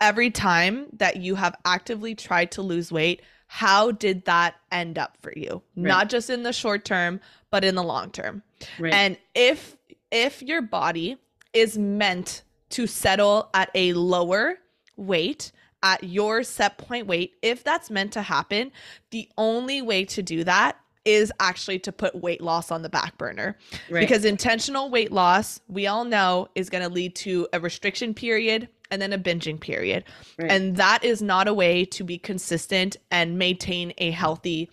[0.00, 5.16] every time that you have actively tried to lose weight, how did that end up
[5.20, 5.62] for you?
[5.76, 5.88] Right.
[5.88, 7.20] Not just in the short term,
[7.50, 8.42] but in the long term.
[8.78, 8.92] Right.
[8.92, 9.76] And if
[10.10, 11.16] if your body
[11.52, 14.58] is meant to settle at a lower
[14.96, 18.70] weight, at your set point weight, if that's meant to happen,
[19.10, 23.16] the only way to do that is actually to put weight loss on the back
[23.16, 23.56] burner.
[23.88, 24.00] Right.
[24.00, 28.68] Because intentional weight loss, we all know, is going to lead to a restriction period
[28.90, 30.04] and then a binging period.
[30.38, 30.50] Right.
[30.50, 34.70] And that is not a way to be consistent and maintain a healthy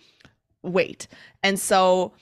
[0.62, 1.08] weight.
[1.42, 2.12] And so,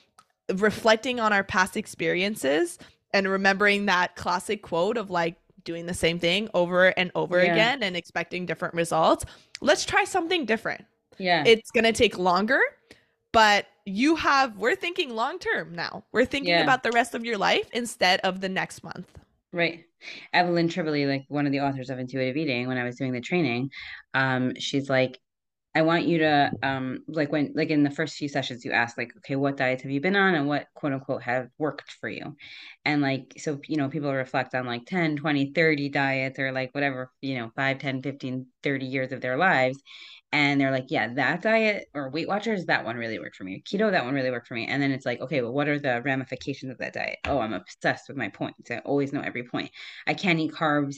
[0.55, 2.79] reflecting on our past experiences
[3.13, 7.53] and remembering that classic quote of like doing the same thing over and over yeah.
[7.53, 9.25] again and expecting different results,
[9.61, 10.85] let's try something different.
[11.19, 11.43] Yeah.
[11.47, 12.61] It's going to take longer,
[13.33, 16.05] but you have, we're thinking long term now.
[16.13, 16.63] We're thinking yeah.
[16.63, 19.11] about the rest of your life instead of the next month.
[19.53, 19.85] Right.
[20.33, 23.21] Evelyn Tribole, like one of the authors of Intuitive Eating, when I was doing the
[23.21, 23.71] training,
[24.13, 25.19] um, she's like,
[25.77, 28.99] I want you to um like when like in the first few sessions you ask
[28.99, 32.09] like okay what diets have you been on and what quote unquote have worked for
[32.11, 32.37] you
[32.85, 36.75] and like so you know people reflect on like 10 20 30 diets or like
[36.75, 39.79] whatever you know 5 10 15 30 years of their lives
[40.33, 43.63] and they're like, yeah, that diet or Weight Watchers, that one really worked for me.
[43.65, 44.67] Keto, that one really worked for me.
[44.67, 47.19] And then it's like, okay, well, what are the ramifications of that diet?
[47.25, 48.71] Oh, I'm obsessed with my points.
[48.71, 49.71] I always know every point.
[50.07, 50.97] I can't eat carbs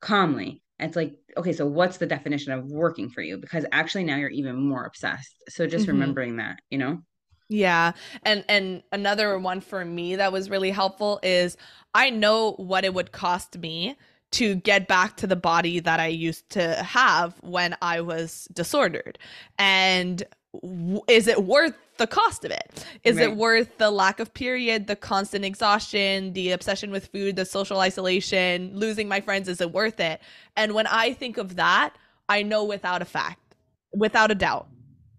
[0.00, 0.62] calmly.
[0.78, 3.36] it's like, okay, so what's the definition of working for you?
[3.36, 5.34] Because actually now you're even more obsessed.
[5.48, 5.92] So just mm-hmm.
[5.92, 7.02] remembering that, you know?
[7.50, 7.92] Yeah.
[8.22, 11.56] And and another one for me that was really helpful is
[11.94, 13.96] I know what it would cost me
[14.32, 19.18] to get back to the body that I used to have when I was disordered.
[19.58, 20.22] And
[20.52, 22.84] w- is it worth the cost of it?
[23.02, 23.28] Is right.
[23.28, 27.80] it worth the lack of period, the constant exhaustion, the obsession with food, the social
[27.80, 29.48] isolation, losing my friends?
[29.48, 30.20] Is it worth it?
[30.56, 31.96] And when I think of that,
[32.28, 33.56] I know without a fact,
[33.92, 34.68] without a doubt,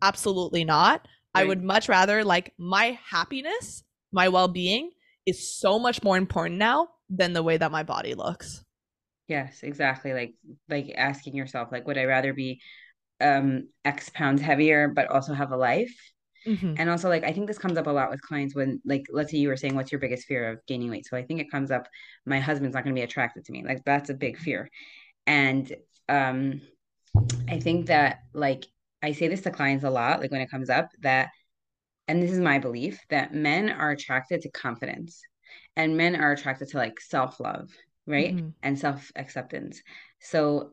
[0.02, 1.08] absolutely not.
[1.36, 1.42] Right.
[1.42, 3.84] I would much rather like my happiness,
[4.14, 4.92] my well being
[5.26, 8.64] is so much more important now than the way that my body looks.
[9.32, 10.12] Yes, exactly.
[10.14, 10.34] Like
[10.68, 12.60] like asking yourself, like, would I rather be
[13.22, 15.96] um X pounds heavier but also have a life?
[16.46, 16.74] Mm-hmm.
[16.78, 19.32] And also like I think this comes up a lot with clients when like let's
[19.32, 21.08] say you were saying what's your biggest fear of gaining weight.
[21.08, 21.88] So I think it comes up
[22.26, 23.64] my husband's not gonna be attracted to me.
[23.64, 24.70] Like that's a big fear.
[25.26, 25.74] And
[26.10, 26.60] um
[27.48, 28.66] I think that like
[29.02, 31.30] I say this to clients a lot, like when it comes up, that
[32.10, 35.22] and this is my belief that men are attracted to confidence
[35.78, 37.70] and men are attracted to like self-love
[38.08, 38.36] right?
[38.36, 38.50] Mm-hmm.
[38.64, 39.82] and self-acceptance.
[40.20, 40.72] So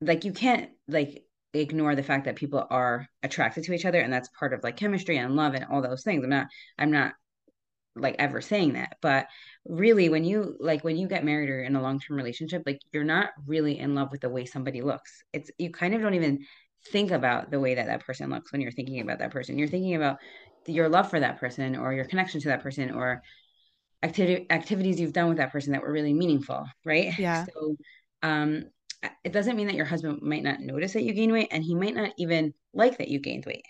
[0.00, 4.12] like you can't like ignore the fact that people are attracted to each other and
[4.12, 6.22] that's part of like chemistry and love and all those things.
[6.22, 6.46] I'm not
[6.78, 7.12] i'm not
[7.96, 9.26] like ever saying that but
[9.64, 13.02] really when you like when you get married or in a long-term relationship like you're
[13.02, 15.24] not really in love with the way somebody looks.
[15.32, 16.44] It's you kind of don't even
[16.92, 19.58] think about the way that that person looks when you're thinking about that person.
[19.58, 20.18] You're thinking about
[20.66, 23.22] your love for that person or your connection to that person or
[24.02, 27.18] activity activities you've done with that person that were really meaningful right?
[27.18, 27.46] Yeah.
[27.46, 27.76] So
[28.22, 28.64] um
[29.24, 31.74] it doesn't mean that your husband might not notice that you gain weight and he
[31.74, 33.64] might not even like that you gained weight.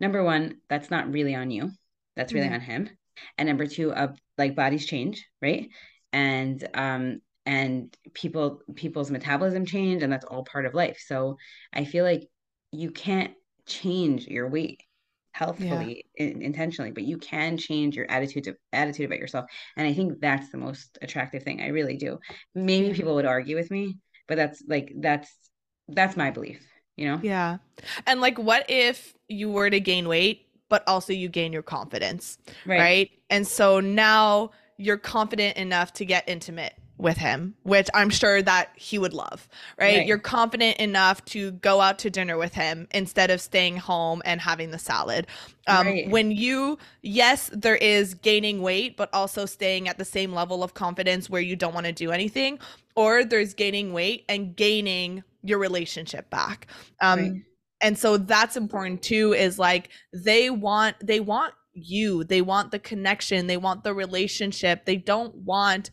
[0.00, 1.70] Number one that's not really on you.
[2.16, 2.54] That's really mm-hmm.
[2.54, 2.90] on him.
[3.38, 5.68] And number two uh, like bodies change right?
[6.12, 11.02] And um and people people's metabolism change and that's all part of life.
[11.04, 11.36] So
[11.72, 12.28] i feel like
[12.70, 13.32] you can't
[13.66, 14.82] change your weight
[15.32, 16.26] healthfully yeah.
[16.26, 20.20] in, intentionally but you can change your attitude to attitude about yourself and i think
[20.20, 22.18] that's the most attractive thing i really do.
[22.54, 25.30] Maybe people would argue with me but that's like that's
[25.88, 26.66] that's my belief
[26.96, 27.20] you know?
[27.22, 27.56] Yeah.
[28.06, 32.38] And like what if you were to gain weight but also you gain your confidence
[32.66, 33.10] right, right?
[33.30, 38.70] and so now you're confident enough to get intimate with him, which I'm sure that
[38.76, 39.48] he would love,
[39.78, 39.98] right?
[39.98, 40.06] right?
[40.06, 44.40] You're confident enough to go out to dinner with him instead of staying home and
[44.40, 45.26] having the salad.
[45.66, 46.10] Um, right.
[46.10, 50.74] When you, yes, there is gaining weight, but also staying at the same level of
[50.74, 52.58] confidence where you don't want to do anything,
[52.96, 56.68] or there's gaining weight and gaining your relationship back.
[57.00, 57.32] Um, right.
[57.80, 62.78] And so that's important too, is like they want, they want you, they want the
[62.78, 65.90] connection, they want the relationship, they don't want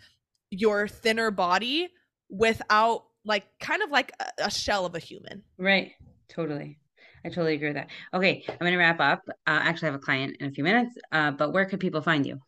[0.51, 1.89] your thinner body
[2.29, 5.43] without like kind of like a, a shell of a human.
[5.57, 5.91] Right.
[6.29, 6.79] Totally.
[7.25, 7.89] I totally agree with that.
[8.13, 9.23] Okay, I'm going to wrap up.
[9.27, 12.01] Uh, actually, I have a client in a few minutes, uh, but where could people
[12.01, 12.39] find you?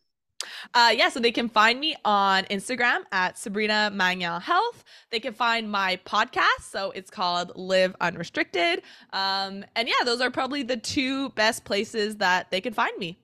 [0.74, 4.82] Uh, yeah, so they can find me on Instagram at Sabrina Magnan Health.
[5.10, 8.82] They can find my podcast, so it's called Live Unrestricted.
[9.12, 13.18] Um, and yeah, those are probably the two best places that they can find me.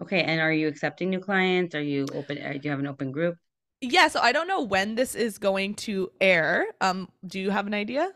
[0.00, 1.74] Okay, and are you accepting new clients?
[1.74, 2.38] Are you open?
[2.38, 3.36] Uh, do you have an open group?
[3.80, 6.66] Yeah, so I don't know when this is going to air.
[6.80, 8.12] Um, do you have an idea?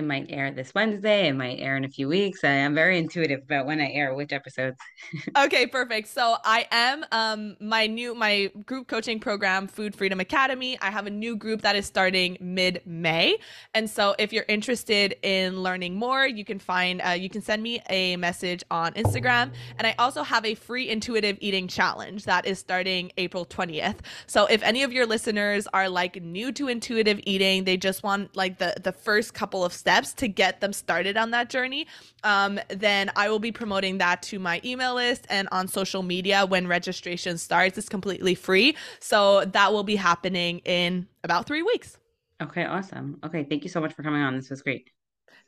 [0.00, 1.28] It might air this Wednesday.
[1.28, 2.42] It might air in a few weeks.
[2.42, 4.78] I am very intuitive about when I air which episodes.
[5.36, 6.08] okay, perfect.
[6.08, 10.78] So I am um my new my group coaching program, Food Freedom Academy.
[10.80, 13.36] I have a new group that is starting mid May,
[13.74, 17.62] and so if you're interested in learning more, you can find uh, you can send
[17.62, 22.46] me a message on Instagram, and I also have a free intuitive eating challenge that
[22.46, 23.98] is starting April 20th.
[24.26, 28.34] So if any of your listeners are like new to intuitive eating, they just want
[28.34, 31.86] like the the first couple of steps to get them started on that journey,
[32.22, 36.46] um, then I will be promoting that to my email list and on social media
[36.46, 37.76] when registration starts.
[37.76, 38.76] It's completely free.
[39.00, 41.98] So that will be happening in about three weeks.
[42.40, 43.18] Okay, awesome.
[43.24, 44.36] Okay, thank you so much for coming on.
[44.36, 44.90] This was great.